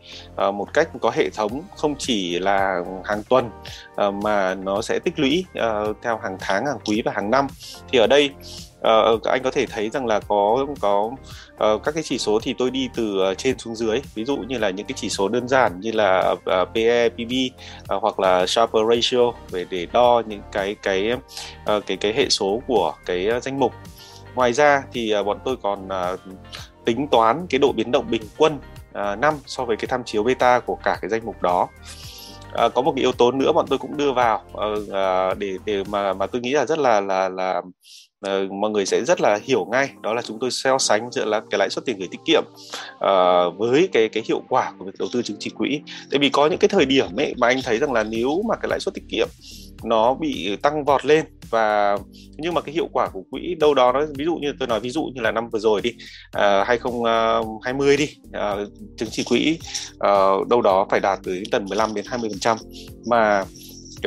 uh, 0.48 0.54
một 0.54 0.74
cách 0.74 0.88
có 1.00 1.10
hệ 1.14 1.30
thống 1.30 1.62
không 1.76 1.94
chỉ 1.98 2.38
là 2.38 2.84
hàng 3.04 3.22
tuần 3.28 3.50
uh, 4.06 4.14
mà 4.14 4.54
nó 4.54 4.82
sẽ 4.82 4.98
tích 4.98 5.18
lũy 5.18 5.44
uh, 5.58 5.96
theo 6.02 6.20
hàng 6.22 6.36
tháng 6.40 6.66
hàng 6.66 6.78
quý 6.84 7.02
và 7.04 7.12
hàng 7.14 7.30
năm. 7.30 7.46
Thì 7.92 7.98
ở 7.98 8.06
đây 8.06 8.30
uh, 8.88 9.22
anh 9.22 9.42
có 9.42 9.50
thể 9.50 9.66
thấy 9.66 9.90
rằng 9.90 10.06
là 10.06 10.20
có 10.20 10.66
có 10.80 11.10
uh, 11.52 11.82
các 11.84 11.94
cái 11.94 12.02
chỉ 12.02 12.18
số 12.18 12.38
thì 12.42 12.54
tôi 12.58 12.70
đi 12.70 12.88
từ 12.94 13.30
uh, 13.30 13.38
trên 13.38 13.58
xuống 13.58 13.74
dưới. 13.74 14.02
Ví 14.14 14.24
dụ 14.24 14.36
như 14.36 14.58
là 14.58 14.70
những 14.70 14.86
cái 14.86 14.94
chỉ 14.96 15.08
số 15.08 15.28
đơn 15.28 15.48
giản 15.48 15.80
như 15.80 15.92
là 15.92 16.30
uh, 16.32 16.68
PE, 16.74 17.08
PB 17.08 17.32
uh, 17.94 18.02
hoặc 18.02 18.20
là 18.20 18.46
sharpe 18.46 18.78
ratio 18.90 19.32
về 19.50 19.64
để 19.70 19.86
đo 19.92 20.22
những 20.26 20.42
cái 20.52 20.76
cái 20.82 21.12
uh, 21.76 21.86
cái 21.86 21.96
cái 21.96 22.12
hệ 22.12 22.28
số 22.28 22.62
của 22.66 22.94
cái 23.06 23.28
danh 23.42 23.60
mục. 23.60 23.72
Ngoài 24.34 24.52
ra 24.52 24.82
thì 24.92 25.14
uh, 25.20 25.26
bọn 25.26 25.38
tôi 25.44 25.56
còn 25.62 25.86
uh, 25.86 26.20
tính 26.84 27.08
toán 27.08 27.46
cái 27.50 27.58
độ 27.58 27.72
biến 27.72 27.90
động 27.90 28.10
bình 28.10 28.22
quân 28.36 28.58
uh, 28.90 29.18
năm 29.18 29.34
so 29.46 29.64
với 29.64 29.76
cái 29.76 29.86
tham 29.86 30.04
chiếu 30.04 30.22
beta 30.22 30.60
của 30.60 30.78
cả 30.84 30.98
cái 31.00 31.10
danh 31.10 31.24
mục 31.24 31.42
đó. 31.42 31.68
À, 32.52 32.68
có 32.68 32.82
một 32.82 32.92
cái 32.96 33.02
yếu 33.02 33.12
tố 33.12 33.32
nữa 33.32 33.52
bọn 33.52 33.66
tôi 33.68 33.78
cũng 33.78 33.96
đưa 33.96 34.12
vào 34.12 34.42
à, 34.92 35.34
để 35.34 35.56
để 35.64 35.84
mà 35.88 36.12
mà 36.12 36.26
tôi 36.26 36.40
nghĩ 36.42 36.50
là 36.50 36.66
rất 36.66 36.78
là 36.78 37.00
là 37.00 37.28
là 37.28 37.62
uh, 38.26 38.50
mọi 38.50 38.70
người 38.70 38.86
sẽ 38.86 39.04
rất 39.04 39.20
là 39.20 39.38
hiểu 39.42 39.64
ngay. 39.70 39.90
Đó 40.02 40.14
là 40.14 40.22
chúng 40.22 40.38
tôi 40.40 40.50
so 40.50 40.78
sánh 40.78 41.10
giữa 41.12 41.24
là 41.24 41.40
cái 41.50 41.58
lãi 41.58 41.70
suất 41.70 41.84
tiền 41.84 41.98
gửi 41.98 42.08
tiết 42.10 42.20
kiệm 42.24 42.42
uh, 42.94 43.58
với 43.58 43.88
cái 43.92 44.08
cái 44.08 44.22
hiệu 44.28 44.42
quả 44.48 44.72
của 44.78 44.84
việc 44.84 44.94
đầu 44.98 45.08
tư 45.12 45.22
chứng 45.22 45.36
chỉ 45.40 45.50
quỹ. 45.50 45.80
Tại 46.10 46.18
vì 46.18 46.28
có 46.28 46.46
những 46.46 46.58
cái 46.58 46.68
thời 46.68 46.84
điểm 46.84 47.06
ấy 47.16 47.34
mà 47.38 47.46
anh 47.46 47.60
thấy 47.64 47.78
rằng 47.78 47.92
là 47.92 48.02
nếu 48.02 48.42
mà 48.48 48.56
cái 48.56 48.68
lãi 48.68 48.80
suất 48.80 48.94
tiết 48.94 49.04
kiệm 49.08 49.28
nó 49.84 50.14
bị 50.14 50.56
tăng 50.62 50.84
vọt 50.84 51.04
lên 51.04 51.24
và 51.50 51.98
nhưng 52.36 52.54
mà 52.54 52.60
cái 52.60 52.74
hiệu 52.74 52.88
quả 52.92 53.08
của 53.08 53.22
quỹ 53.30 53.54
đâu 53.54 53.74
đó 53.74 53.92
nó 53.92 54.06
ví 54.16 54.24
dụ 54.24 54.34
như 54.34 54.52
tôi 54.58 54.68
nói 54.68 54.80
ví 54.80 54.90
dụ 54.90 55.02
như 55.14 55.20
là 55.20 55.32
năm 55.32 55.48
vừa 55.48 55.58
rồi 55.58 55.80
đi 55.80 55.90
ờ, 56.32 56.60
uh, 56.60 56.66
2020 56.66 57.96
đi 57.96 58.08
uh, 58.28 58.68
chứng 58.96 59.08
chỉ 59.12 59.24
quỹ 59.24 59.58
uh, 59.94 60.48
đâu 60.48 60.62
đó 60.62 60.86
phải 60.90 61.00
đạt 61.00 61.18
tới 61.24 61.42
tầm 61.50 61.64
15 61.64 61.94
đến 61.94 62.04
20 62.08 62.30
phần 62.30 62.38
trăm. 62.38 62.56
Mà 63.06 63.44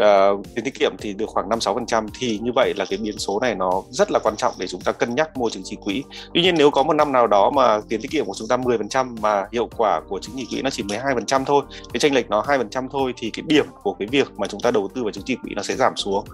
uh, 0.01 0.45
tiền 0.55 0.65
tiết 0.65 0.79
kiệm 0.79 0.91
thì 0.97 1.13
được 1.13 1.25
khoảng 1.29 1.49
5 1.49 1.59
6% 1.59 2.07
thì 2.19 2.39
như 2.43 2.51
vậy 2.55 2.73
là 2.77 2.85
cái 2.89 2.99
biến 3.01 3.17
số 3.17 3.39
này 3.39 3.55
nó 3.55 3.83
rất 3.89 4.11
là 4.11 4.19
quan 4.23 4.35
trọng 4.35 4.53
để 4.59 4.67
chúng 4.67 4.81
ta 4.81 4.91
cân 4.91 5.15
nhắc 5.15 5.37
mua 5.37 5.49
chứng 5.49 5.63
chỉ 5.65 5.77
quỹ. 5.83 6.03
Tuy 6.33 6.41
nhiên 6.41 6.55
nếu 6.57 6.71
có 6.71 6.83
một 6.83 6.93
năm 6.93 7.11
nào 7.11 7.27
đó 7.27 7.49
mà 7.49 7.81
tiền 7.89 8.01
tiết 8.01 8.11
kiệm 8.11 8.25
của 8.25 8.33
chúng 8.37 8.47
ta 8.47 8.57
10% 8.57 9.21
mà 9.21 9.45
hiệu 9.51 9.69
quả 9.77 10.01
của 10.09 10.19
chứng 10.19 10.35
chỉ 10.37 10.47
quỹ 10.51 10.61
nó 10.61 10.69
chỉ 10.69 10.83
12% 10.83 11.45
thôi, 11.45 11.63
cái 11.93 11.99
chênh 11.99 12.13
lệch 12.13 12.29
nó 12.29 12.41
2% 12.41 12.87
thôi 12.91 13.13
thì 13.17 13.29
cái 13.29 13.43
điểm 13.47 13.65
của 13.83 13.93
cái 13.93 14.07
việc 14.11 14.31
mà 14.37 14.47
chúng 14.47 14.61
ta 14.61 14.71
đầu 14.71 14.89
tư 14.95 15.03
vào 15.03 15.11
chứng 15.11 15.23
chỉ 15.23 15.35
quỹ 15.35 15.53
nó 15.55 15.63
sẽ 15.63 15.75
giảm 15.75 15.95
xuống. 15.95 16.25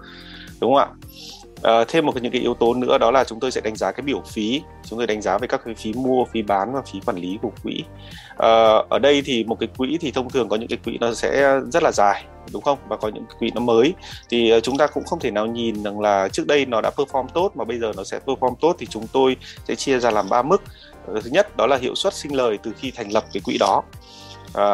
Đúng 0.62 0.74
không 0.74 0.78
ạ? 0.78 0.88
À, 1.62 1.84
thêm 1.88 2.06
một 2.06 2.22
những 2.22 2.32
cái 2.32 2.40
yếu 2.40 2.54
tố 2.54 2.74
nữa 2.74 2.98
đó 2.98 3.10
là 3.10 3.24
chúng 3.24 3.40
tôi 3.40 3.50
sẽ 3.50 3.60
đánh 3.60 3.76
giá 3.76 3.92
cái 3.92 4.02
biểu 4.02 4.22
phí. 4.26 4.62
Chúng 4.84 4.98
tôi 4.98 5.06
đánh 5.06 5.22
giá 5.22 5.38
về 5.38 5.48
các 5.48 5.60
cái 5.64 5.74
phí 5.74 5.92
mua 5.92 6.24
phí 6.24 6.42
bán 6.42 6.74
và 6.74 6.82
phí 6.92 7.00
quản 7.06 7.16
lý 7.16 7.38
của 7.42 7.50
quỹ. 7.62 7.84
À, 8.38 8.48
ở 8.88 8.98
đây 8.98 9.22
thì 9.24 9.44
một 9.44 9.56
cái 9.60 9.68
quỹ 9.76 9.98
thì 10.00 10.10
thông 10.10 10.30
thường 10.30 10.48
có 10.48 10.56
những 10.56 10.68
cái 10.68 10.78
quỹ 10.84 10.98
nó 11.00 11.14
sẽ 11.14 11.60
rất 11.72 11.82
là 11.82 11.92
dài 11.92 12.24
đúng 12.52 12.62
không? 12.62 12.78
Và 12.88 12.96
có 12.96 13.08
những 13.08 13.24
quỹ 13.38 13.50
nó 13.54 13.60
mới. 13.60 13.94
Thì 14.28 14.50
ờ, 14.50 14.60
chúng 14.60 14.76
ta 14.76 14.86
cũng 14.86 15.04
không 15.04 15.18
thể 15.18 15.30
nào 15.30 15.46
nhìn 15.46 15.82
rằng 15.82 16.00
là 16.00 16.28
trước 16.28 16.46
đây 16.46 16.66
nó 16.66 16.80
đã 16.80 16.90
perform 16.96 17.28
tốt 17.28 17.50
mà 17.54 17.64
bây 17.64 17.78
giờ 17.78 17.92
nó 17.96 18.04
sẽ 18.04 18.18
perform 18.26 18.54
tốt 18.60 18.76
thì 18.78 18.86
chúng 18.86 19.06
tôi 19.12 19.36
sẽ 19.68 19.74
chia 19.74 19.98
ra 19.98 20.10
làm 20.10 20.28
ba 20.28 20.42
mức. 20.42 20.62
Thứ 21.06 21.30
nhất 21.30 21.56
đó 21.56 21.66
là 21.66 21.76
hiệu 21.76 21.94
suất 21.94 22.14
sinh 22.14 22.34
lời 22.34 22.58
từ 22.62 22.72
khi 22.78 22.90
thành 22.90 23.12
lập 23.12 23.24
cái 23.32 23.40
quỹ 23.44 23.56
đó. 23.60 23.82
À, 24.54 24.66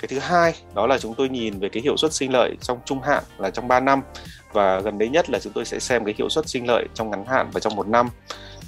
cái 0.00 0.08
thứ 0.08 0.18
hai 0.18 0.54
đó 0.74 0.86
là 0.86 0.98
chúng 0.98 1.14
tôi 1.14 1.28
nhìn 1.28 1.58
về 1.58 1.68
cái 1.68 1.82
hiệu 1.82 1.96
suất 1.96 2.12
sinh 2.12 2.32
lợi 2.32 2.56
trong 2.60 2.78
trung 2.84 3.02
hạn 3.02 3.24
là 3.38 3.50
trong 3.50 3.68
3 3.68 3.80
năm. 3.80 4.02
Và 4.52 4.80
gần 4.80 4.98
đây 4.98 5.08
nhất 5.08 5.30
là 5.30 5.38
chúng 5.38 5.52
tôi 5.52 5.64
sẽ 5.64 5.78
xem 5.78 6.04
cái 6.04 6.14
hiệu 6.18 6.28
suất 6.28 6.48
sinh 6.48 6.66
lợi 6.66 6.86
trong 6.94 7.10
ngắn 7.10 7.24
hạn 7.26 7.50
và 7.52 7.60
trong 7.60 7.76
một 7.76 7.88
năm 7.88 8.08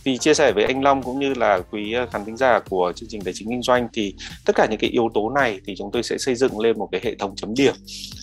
thì 0.06 0.18
chia 0.18 0.34
sẻ 0.34 0.52
với 0.52 0.64
anh 0.64 0.82
Long 0.82 1.02
cũng 1.02 1.18
như 1.18 1.34
là 1.34 1.60
quý 1.70 1.92
ờ, 1.92 2.06
khán 2.12 2.24
thính 2.24 2.36
giả 2.36 2.60
của 2.70 2.92
chương 2.96 3.08
trình 3.08 3.20
tài 3.20 3.34
chính 3.36 3.48
kinh 3.48 3.62
doanh 3.62 3.88
thì 3.92 4.14
tất 4.44 4.56
cả 4.56 4.66
những 4.70 4.80
cái 4.80 4.90
yếu 4.90 5.10
tố 5.14 5.30
này 5.30 5.60
thì 5.66 5.74
chúng 5.78 5.90
tôi 5.92 6.02
sẽ 6.02 6.18
xây 6.18 6.34
dựng 6.34 6.58
lên 6.60 6.78
một 6.78 6.88
cái 6.92 7.00
hệ 7.04 7.14
thống 7.14 7.36
chấm 7.36 7.54
điểm. 7.54 7.74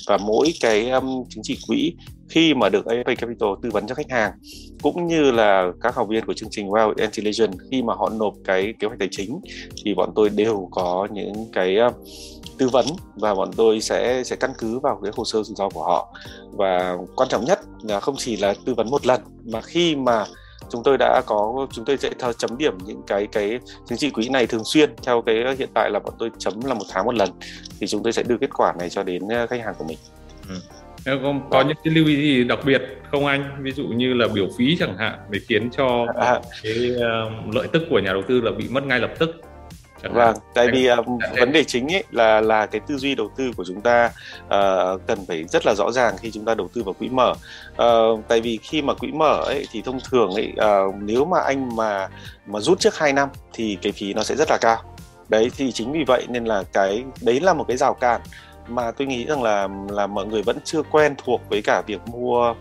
Và 0.08 0.18
mỗi 0.18 0.54
cái 0.62 0.90
um, 0.90 1.24
chứng 1.30 1.44
chỉ 1.44 1.58
quỹ 1.68 1.94
khi 2.30 2.54
mà 2.54 2.70
được 2.70 2.86
AFA 2.86 3.16
Capital 3.16 3.50
tư 3.62 3.70
vấn 3.72 3.88
cho 3.88 3.96
khách 3.96 4.10
hàng 4.10 4.32
cũng 4.82 5.08
như 5.08 5.32
là 5.32 5.72
các 5.82 5.96
học 5.96 6.08
viên 6.10 6.26
của 6.26 6.34
chương 6.34 6.50
trình 6.52 6.68
Wealth 6.68 6.94
Intelligence 6.98 7.58
khi 7.72 7.82
mà 7.82 7.94
họ 7.94 8.10
nộp 8.10 8.34
cái 8.46 8.74
kế 8.80 8.88
hoạch 8.88 9.00
tài 9.00 9.08
chính 9.12 9.40
thì 9.86 9.94
bọn 9.94 10.10
tôi 10.16 10.30
đều 10.30 10.68
có 10.72 11.08
những 11.12 11.52
cái 11.54 11.78
uh, 11.88 11.96
tư 12.58 12.70
vấn 12.70 12.86
và 13.16 13.36
bọn 13.36 13.52
tôi 13.56 13.82
sẽ 13.82 14.24
sẽ 14.24 14.36
căn 14.36 14.52
cứ 14.58 14.80
vào 14.80 15.00
cái 15.04 15.12
hồ 15.16 15.26
sơ 15.26 15.44
rủi 15.44 15.56
ro 15.56 15.70
của 15.70 15.84
họ. 15.84 16.14
Và 16.52 16.98
quan 17.16 17.30
trọng 17.30 17.46
nhất 17.46 17.60
là 17.82 18.00
không 18.00 18.16
chỉ 18.18 18.38
là 18.38 18.54
tư 18.66 18.74
vấn 18.74 18.90
một 18.90 19.06
lần 19.06 19.22
mà 19.46 19.62
khi 19.62 19.96
mà 19.96 20.26
chúng 20.70 20.84
tôi 20.84 20.98
đã 20.98 21.22
có 21.26 21.68
chúng 21.72 21.86
tôi 21.86 21.98
sẽ 21.98 22.10
chấm 22.38 22.58
điểm 22.58 22.78
những 22.86 23.02
cái 23.08 23.28
cái 23.32 23.60
chứng 23.86 23.98
chỉ 23.98 24.10
quỹ 24.10 24.30
này 24.30 24.48
thường 24.48 24.64
xuyên 24.64 24.90
theo 25.04 25.22
cái 25.22 25.56
hiện 25.58 25.70
tại 25.74 25.90
là 25.92 26.00
bọn 26.00 26.14
tôi 26.20 26.32
chấm 26.38 26.62
là 26.66 26.74
một 26.74 26.86
tháng 26.90 27.06
một 27.06 27.16
lần 27.16 27.30
thì 27.80 27.88
chúng 27.88 28.04
tôi 28.04 28.14
sẽ 28.14 28.24
đưa 28.24 28.38
kết 28.38 28.50
quả 28.54 28.74
này 28.80 28.90
cho 28.90 29.04
đến 29.04 29.28
ờ, 29.28 29.48
khách 29.48 29.62
hàng 29.62 29.74
của 29.78 29.86
mình. 29.86 29.98
Ừ. 30.50 30.56
Có, 31.06 31.34
có 31.50 31.62
những 31.62 31.78
cái 31.84 31.94
lưu 31.94 32.06
ý 32.06 32.16
gì 32.16 32.44
đặc 32.44 32.60
biệt 32.66 32.82
không 33.12 33.26
anh? 33.26 33.58
Ví 33.62 33.72
dụ 33.72 33.84
như 33.84 34.14
là 34.14 34.28
biểu 34.28 34.48
phí 34.58 34.78
chẳng 34.80 34.98
hạn 34.98 35.20
để 35.30 35.40
khiến 35.48 35.70
cho 35.78 36.06
à. 36.16 36.42
cái 36.64 36.92
uh, 36.96 37.56
lợi 37.56 37.68
tức 37.74 37.84
của 37.90 38.00
nhà 38.00 38.14
đầu 38.14 38.22
tư 38.28 38.42
là 38.42 38.52
bị 38.52 38.68
mất 38.70 38.84
ngay 38.86 39.00
lập 39.00 39.12
tức 39.20 39.42
vâng 40.12 40.36
tại 40.54 40.68
vì 40.72 40.92
uh, 40.92 41.06
vấn 41.40 41.52
đề 41.52 41.64
chính 41.64 41.94
ấy 41.94 42.04
là 42.12 42.42
là 42.42 42.66
cái 42.66 42.82
tư 42.88 42.98
duy 42.98 43.16
đầu 43.16 43.32
tư 43.38 43.52
của 43.58 43.64
chúng 43.68 43.82
ta 43.82 44.12
uh, 44.46 45.02
cần 45.08 45.26
phải 45.28 45.44
rất 45.44 45.66
là 45.66 45.74
rõ 45.78 45.92
ràng 45.92 46.18
khi 46.18 46.32
chúng 46.32 46.46
ta 46.46 46.56
đầu 46.56 46.70
tư 46.74 46.84
vào 46.84 46.94
quỹ 46.94 47.10
mở. 47.10 47.34
Uh, 47.72 48.20
tại 48.28 48.42
vì 48.42 48.60
khi 48.62 48.82
mà 48.82 48.94
quỹ 48.94 49.12
mở 49.12 49.44
ấy 49.46 49.68
thì 49.72 49.82
thông 49.82 50.00
thường 50.12 50.32
ấy 50.32 50.54
uh, 50.56 50.96
nếu 51.00 51.26
mà 51.26 51.40
anh 51.40 51.76
mà 51.76 52.10
mà 52.46 52.60
rút 52.60 52.80
trước 52.80 52.98
2 52.98 53.14
năm 53.14 53.30
thì 53.54 53.78
cái 53.82 53.92
phí 53.92 54.14
nó 54.14 54.24
sẽ 54.24 54.36
rất 54.36 54.50
là 54.50 54.58
cao. 54.62 54.78
Đấy 55.30 55.52
thì 55.58 55.72
chính 55.72 55.92
vì 55.92 56.04
vậy 56.08 56.26
nên 56.30 56.46
là 56.46 56.64
cái 56.74 57.04
đấy 57.22 57.40
là 57.40 57.54
một 57.54 57.66
cái 57.68 57.78
rào 57.78 57.94
cản 57.94 58.22
mà 58.68 58.92
tôi 58.92 59.08
nghĩ 59.08 59.26
rằng 59.26 59.44
là 59.44 59.68
là 59.90 60.08
mọi 60.08 60.26
người 60.26 60.42
vẫn 60.42 60.58
chưa 60.64 60.82
quen 60.84 61.16
thuộc 61.26 61.42
với 61.50 61.62
cả 61.62 61.82
việc 61.88 62.08
mua 62.08 62.56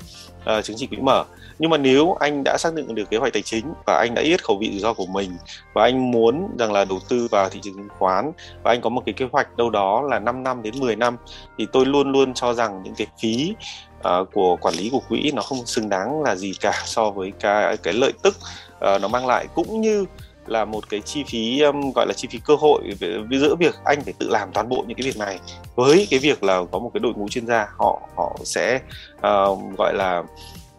uh, 0.59 0.65
chứng 0.65 0.77
chỉ 0.77 0.87
quỹ 0.87 0.97
mở 0.97 1.25
nhưng 1.63 1.71
mà 1.71 1.77
nếu 1.77 2.17
anh 2.21 2.45
đã 2.45 2.57
xác 2.59 2.75
định 2.75 2.95
được 2.95 3.11
kế 3.11 3.17
hoạch 3.17 3.33
tài 3.33 3.43
chính 3.43 3.73
và 3.87 3.99
anh 3.99 4.15
đã 4.15 4.23
biết 4.23 4.45
khẩu 4.45 4.59
vị 4.59 4.71
rủi 4.71 4.81
ro 4.81 4.93
của 4.93 5.07
mình 5.07 5.31
và 5.75 5.83
anh 5.83 6.11
muốn 6.11 6.57
rằng 6.59 6.73
là 6.73 6.85
đầu 6.85 6.99
tư 7.09 7.29
vào 7.31 7.49
thị 7.49 7.61
trường 7.63 7.75
chứng 7.75 7.89
khoán 7.99 8.33
và 8.63 8.71
anh 8.71 8.81
có 8.81 8.91
một 8.91 9.03
cái 9.07 9.13
kế 9.13 9.27
hoạch 9.33 9.57
đâu 9.57 9.71
đó 9.71 10.03
là 10.03 10.19
5 10.19 10.43
năm 10.43 10.63
đến 10.63 10.75
10 10.81 10.97
năm 10.97 11.17
thì 11.59 11.67
tôi 11.73 11.87
luôn 11.87 12.13
luôn 12.13 12.35
cho 12.35 12.55
rằng 12.55 12.83
những 12.85 12.95
cái 12.95 13.07
phí 13.21 13.55
uh, 13.99 14.29
của 14.33 14.57
quản 14.57 14.75
lý 14.75 14.91
của 14.91 15.01
quỹ 15.09 15.31
nó 15.35 15.43
không 15.43 15.67
xứng 15.67 15.89
đáng 15.89 16.23
là 16.23 16.35
gì 16.35 16.53
cả 16.61 16.73
so 16.85 17.11
với 17.11 17.33
cái 17.41 17.77
cái 17.77 17.95
lợi 17.95 18.13
tức 18.23 18.37
uh, 18.77 19.03
nó 19.03 19.09
mang 19.09 19.27
lại. 19.27 19.47
Cũng 19.55 19.81
như 19.81 20.05
là 20.47 20.65
một 20.65 20.89
cái 20.89 21.01
chi 21.01 21.25
phí 21.29 21.61
um, 21.61 21.93
gọi 21.95 22.07
là 22.07 22.13
chi 22.17 22.29
phí 22.31 22.41
cơ 22.47 22.55
hội 22.55 22.83
giữa 23.31 23.55
việc 23.55 23.75
anh 23.85 24.01
phải 24.01 24.13
tự 24.19 24.29
làm 24.29 24.49
toàn 24.53 24.69
bộ 24.69 24.85
những 24.89 24.97
cái 24.97 25.07
việc 25.07 25.19
này. 25.19 25.39
Với 25.75 26.07
cái 26.11 26.19
việc 26.21 26.43
là 26.43 26.63
có 26.73 26.79
một 26.79 26.91
cái 26.95 27.01
đội 27.01 27.13
ngũ 27.17 27.29
chuyên 27.29 27.47
gia 27.47 27.67
họ 27.79 28.01
họ 28.17 28.37
sẽ 28.45 28.81
uh, 29.17 29.59
gọi 29.79 29.95
là 29.95 30.23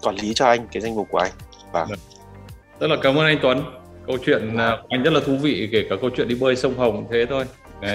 quản 0.04 0.16
lý 0.16 0.34
cho 0.34 0.46
anh 0.46 0.68
cái 0.72 0.82
danh 0.82 0.96
mục 0.96 1.08
của 1.12 1.18
anh. 1.18 1.32
Và 1.72 1.86
vâng. 1.86 2.00
rất 2.80 2.88
là 2.88 2.96
cảm 3.02 3.16
ơn 3.16 3.26
anh 3.26 3.38
Tuấn. 3.42 3.64
Câu 4.08 4.18
chuyện 4.26 4.58
à, 4.58 4.78
của 4.82 4.88
anh 4.90 5.04
rất 5.04 5.14
là 5.14 5.20
thú 5.26 5.38
vị 5.38 5.70
kể 5.72 5.86
cả 5.90 5.96
câu 6.02 6.10
chuyện 6.18 6.28
đi 6.28 6.36
bơi 6.36 6.56
sông 6.56 6.78
Hồng 6.78 7.08
thế 7.12 7.26
thôi. 7.30 7.46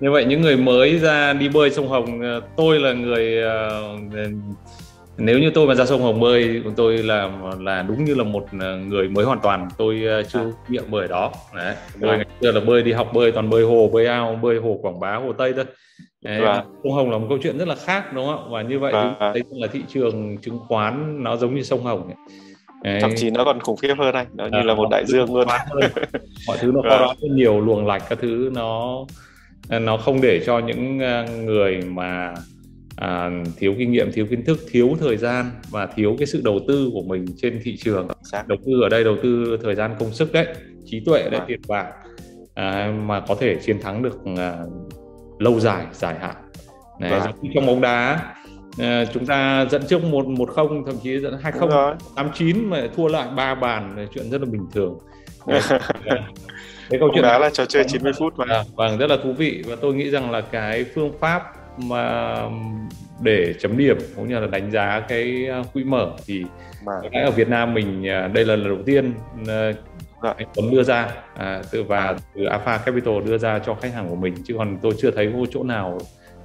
Như 0.00 0.10
vậy 0.10 0.24
những 0.24 0.40
người 0.40 0.56
mới 0.56 0.98
ra 0.98 1.32
đi 1.32 1.48
bơi 1.48 1.70
sông 1.70 1.88
Hồng 1.88 2.22
à, 2.22 2.40
tôi 2.56 2.80
là 2.80 2.92
người 2.92 3.42
à, 3.42 3.68
nếu 5.16 5.38
như 5.38 5.50
tôi 5.54 5.66
mà 5.66 5.74
ra 5.74 5.86
sông 5.86 6.02
Hồng 6.02 6.20
bơi 6.20 6.62
tôi 6.76 6.98
là 6.98 7.30
là 7.58 7.82
đúng 7.82 8.04
như 8.04 8.14
là 8.14 8.24
một 8.24 8.54
người 8.86 9.08
mới 9.08 9.24
hoàn 9.24 9.40
toàn. 9.40 9.68
Tôi 9.78 10.02
chưa 10.28 10.40
à. 10.40 10.52
nghiệm 10.68 10.90
bơi 10.90 11.08
đó. 11.08 11.32
Đấy. 11.54 11.74
Bơi 12.00 12.16
ngày 12.16 12.26
xưa 12.40 12.52
là 12.52 12.60
bơi 12.60 12.82
đi 12.82 12.92
học 12.92 13.10
bơi 13.14 13.32
toàn 13.32 13.50
bơi 13.50 13.62
hồ 13.62 13.90
bơi 13.92 14.06
ao 14.06 14.38
bơi 14.42 14.58
hồ 14.58 14.78
Quảng 14.82 15.00
Bá 15.00 15.14
hồ 15.14 15.32
Tây 15.32 15.52
thôi 15.52 15.64
Đấy, 16.24 16.40
vâng. 16.40 16.64
sông 16.84 16.92
Hồng 16.92 17.10
là 17.10 17.18
một 17.18 17.26
câu 17.28 17.38
chuyện 17.42 17.58
rất 17.58 17.68
là 17.68 17.74
khác 17.74 18.12
đúng 18.14 18.26
không 18.26 18.50
và 18.50 18.62
như 18.62 18.78
vậy 18.78 18.92
vâng. 18.92 19.14
đấy 19.20 19.42
là 19.50 19.66
thị 19.66 19.82
trường 19.88 20.38
chứng 20.38 20.58
khoán 20.58 21.24
nó 21.24 21.36
giống 21.36 21.54
như 21.54 21.62
sông 21.62 21.82
Hồng 21.82 22.10
Đấy. 22.82 22.98
thậm 23.00 23.10
chí 23.16 23.30
nó 23.30 23.44
còn 23.44 23.60
khủng 23.60 23.76
khiếp 23.76 23.94
hơn 23.98 24.14
anh 24.14 24.26
nó 24.34 24.44
à, 24.44 24.48
như 24.52 24.62
là 24.62 24.74
một 24.74 24.88
đại 24.90 25.04
dương 25.06 25.34
luôn 25.34 25.48
mọi 26.46 26.58
thứ 26.60 26.72
nó 26.74 26.80
có 26.82 27.14
rất 27.20 27.28
nhiều 27.30 27.60
luồng 27.60 27.86
lạch 27.86 28.02
các 28.08 28.18
thứ 28.22 28.50
nó 28.54 28.98
nó 29.68 29.96
không 29.96 30.20
để 30.20 30.42
cho 30.46 30.58
những 30.58 30.98
à, 30.98 31.26
người 31.44 31.82
mà 31.86 32.34
à, 32.96 33.30
thiếu 33.56 33.74
kinh 33.78 33.92
nghiệm 33.92 34.12
thiếu 34.12 34.26
kiến 34.30 34.44
thức 34.44 34.58
thiếu 34.70 34.96
thời 35.00 35.16
gian 35.16 35.50
và 35.70 35.86
thiếu 35.86 36.16
cái 36.18 36.26
sự 36.26 36.40
đầu 36.44 36.60
tư 36.68 36.90
của 36.92 37.02
mình 37.02 37.26
trên 37.42 37.60
thị 37.64 37.76
trường 37.76 38.08
đầu 38.46 38.58
tư 38.66 38.80
ở 38.82 38.88
đây 38.88 39.04
đầu 39.04 39.16
tư 39.22 39.58
thời 39.62 39.74
gian 39.74 39.94
công 39.98 40.12
sức 40.12 40.32
đấy 40.32 40.46
trí 40.84 41.00
tuệ 41.00 41.22
đấy 41.22 41.30
vâng. 41.30 41.48
tiền 41.48 41.60
bạc 41.68 41.86
à, 42.54 42.92
mà 43.06 43.20
có 43.20 43.34
thể 43.34 43.56
chiến 43.64 43.80
thắng 43.80 44.02
được 44.02 44.18
à, 44.36 44.56
lâu 45.38 45.60
dài 45.60 45.86
dài 45.92 46.14
hạn 46.20 46.34
này 46.98 47.10
vâng. 47.10 47.22
giống 47.24 47.52
trong 47.54 47.66
bóng 47.66 47.80
đá 47.80 48.20
à, 48.78 49.04
chúng 49.14 49.26
ta 49.26 49.66
dẫn 49.70 49.82
trước 49.88 50.04
một 50.04 50.26
một 50.26 50.48
không 50.50 50.84
thậm 50.86 50.94
chí 51.02 51.18
dẫn 51.18 51.38
hai 51.42 51.52
không 51.52 51.70
tám 52.16 52.30
chín 52.34 52.70
mà 52.70 52.88
thua 52.96 53.08
lại 53.08 53.28
ba 53.36 53.54
bàn 53.54 53.94
là 53.96 54.06
chuyện 54.14 54.30
rất 54.30 54.40
là 54.40 54.46
bình 54.50 54.66
thường 54.72 54.98
cái 56.90 57.00
câu 57.00 57.08
chuyện 57.14 57.22
đó 57.22 57.38
là 57.38 57.50
trò 57.50 57.64
chơi 57.64 57.84
90 57.88 58.12
phút 58.18 58.38
mà 58.38 58.44
à, 58.48 58.64
vâng 58.74 58.98
rất 58.98 59.10
là 59.10 59.16
thú 59.22 59.32
vị 59.32 59.62
và 59.66 59.76
tôi 59.80 59.94
nghĩ 59.94 60.10
rằng 60.10 60.30
là 60.30 60.40
cái 60.40 60.84
phương 60.94 61.12
pháp 61.20 61.42
mà 61.78 62.36
để 63.20 63.54
chấm 63.60 63.76
điểm 63.76 63.96
cũng 64.16 64.28
như 64.28 64.40
là 64.40 64.46
đánh 64.46 64.70
giá 64.70 65.00
cái 65.08 65.46
à, 65.50 65.62
quỹ 65.72 65.84
mở 65.84 66.10
thì 66.26 66.44
mà. 66.86 66.92
ở 67.24 67.30
Việt 67.30 67.48
Nam 67.48 67.74
mình 67.74 68.08
à, 68.08 68.28
đây 68.28 68.44
là 68.44 68.56
lần 68.56 68.68
đầu 68.68 68.82
tiên 68.86 69.14
Dạ. 70.22 70.34
anh 70.36 70.48
Tuấn 70.54 70.70
đưa 70.70 70.82
ra 70.82 71.08
à, 71.36 71.62
từ 71.70 71.82
và 71.82 72.16
từ 72.34 72.44
Alpha 72.44 72.78
Capital 72.78 73.14
đưa 73.24 73.38
ra 73.38 73.58
cho 73.58 73.74
khách 73.74 73.94
hàng 73.94 74.08
của 74.08 74.16
mình 74.16 74.34
chứ 74.44 74.54
còn 74.58 74.78
tôi 74.82 74.92
chưa 74.98 75.10
thấy 75.10 75.32
có 75.32 75.46
chỗ 75.50 75.62
nào 75.62 75.98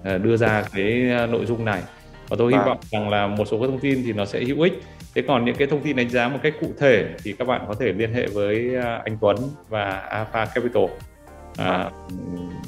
à, 0.03 0.17
đưa 0.17 0.38
ra 0.38 0.63
cái 0.73 1.09
à, 1.12 1.25
nội 1.25 1.45
dung 1.45 1.65
này 1.65 1.81
và 2.29 2.36
tôi 2.39 2.51
hy 2.51 2.57
dạ. 2.57 2.65
vọng 2.65 2.77
rằng 2.91 3.09
là 3.09 3.27
một 3.27 3.45
số 3.45 3.59
các 3.59 3.67
thông 3.67 3.79
tin 3.79 4.03
thì 4.05 4.13
nó 4.13 4.25
sẽ 4.25 4.43
hữu 4.43 4.62
ích 4.62 4.73
thế 5.15 5.21
còn 5.27 5.45
những 5.45 5.55
cái 5.55 5.67
thông 5.67 5.81
tin 5.81 5.95
đánh 5.95 6.09
giá 6.09 6.27
một 6.27 6.39
cách 6.43 6.53
cụ 6.62 6.67
thể 6.79 7.15
thì 7.23 7.33
các 7.39 7.47
bạn 7.47 7.65
có 7.67 7.73
thể 7.79 7.93
liên 7.93 8.13
hệ 8.13 8.27
với 8.27 8.75
à, 8.75 9.01
anh 9.05 9.17
Tuấn 9.21 9.38
và 9.69 9.86
Alpha 9.91 10.45
Capital 10.45 10.86
à, 11.57 11.89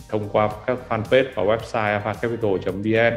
thông 0.09 0.29
qua 0.29 0.49
các 0.65 0.77
fanpage 0.89 1.25
và 1.35 1.43
website 1.43 1.93
alphacapital.vn 1.93 3.13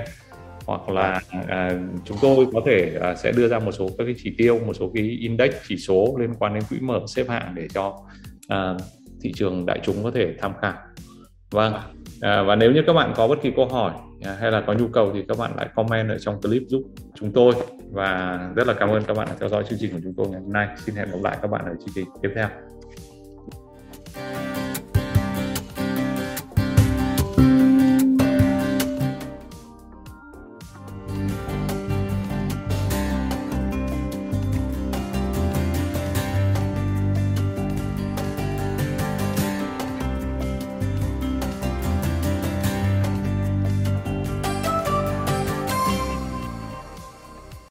hoặc 0.69 0.89
là 0.89 1.21
à, 1.49 1.73
chúng 2.05 2.17
tôi 2.23 2.47
có 2.53 2.61
thể 2.67 2.99
à, 3.01 3.15
sẽ 3.15 3.33
đưa 3.33 3.49
ra 3.49 3.59
một 3.59 3.73
số 3.73 3.89
các 3.99 4.05
cái 4.05 4.15
chỉ 4.25 4.35
tiêu 4.39 4.61
một 4.67 4.73
số 4.75 4.91
cái 4.95 5.05
index 5.05 5.55
chỉ 5.69 5.77
số 5.77 6.17
liên 6.21 6.35
quan 6.39 6.55
đến 6.55 6.63
quỹ 6.71 6.79
mở 6.81 7.01
xếp 7.07 7.29
hạng 7.29 7.55
để 7.55 7.69
cho 7.75 7.99
à, 8.49 8.75
thị 9.21 9.33
trường 9.37 9.67
đại 9.67 9.81
chúng 9.83 10.05
có 10.05 10.11
thể 10.11 10.35
tham 10.39 10.53
khảo. 10.61 10.75
Vâng 11.51 11.75
à, 12.21 12.43
và 12.43 12.57
nếu 12.57 12.73
như 12.73 12.83
các 12.87 12.93
bạn 12.93 13.13
có 13.17 13.29
bất 13.29 13.43
kỳ 13.43 13.53
câu 13.57 13.67
hỏi 13.67 13.93
à, 14.25 14.37
hay 14.41 14.51
là 14.51 14.63
có 14.67 14.73
nhu 14.73 14.89
cầu 14.89 15.11
thì 15.15 15.23
các 15.29 15.39
bạn 15.39 15.53
lại 15.57 15.69
comment 15.75 16.09
ở 16.09 16.19
trong 16.19 16.41
clip 16.41 16.63
giúp 16.69 16.83
chúng 17.15 17.33
tôi. 17.33 17.53
Và 17.93 18.41
rất 18.57 18.67
là 18.67 18.75
cảm 18.75 18.89
ơn 18.89 19.03
các 19.05 19.17
bạn 19.17 19.29
đã 19.31 19.37
theo 19.41 19.49
dõi 19.49 19.65
chương 19.69 19.79
trình 19.79 19.93
của 19.93 20.01
chúng 20.03 20.15
tôi 20.17 20.29
ngày 20.29 20.41
hôm 20.41 20.53
nay. 20.53 20.69
Xin 20.77 20.95
hẹn 20.95 21.11
gặp 21.11 21.19
lại 21.23 21.39
các 21.43 21.51
bạn 21.51 21.65
ở 21.65 21.75
chương 21.81 21.95
trình 21.95 22.05
tiếp 22.23 22.31
theo 22.35 22.49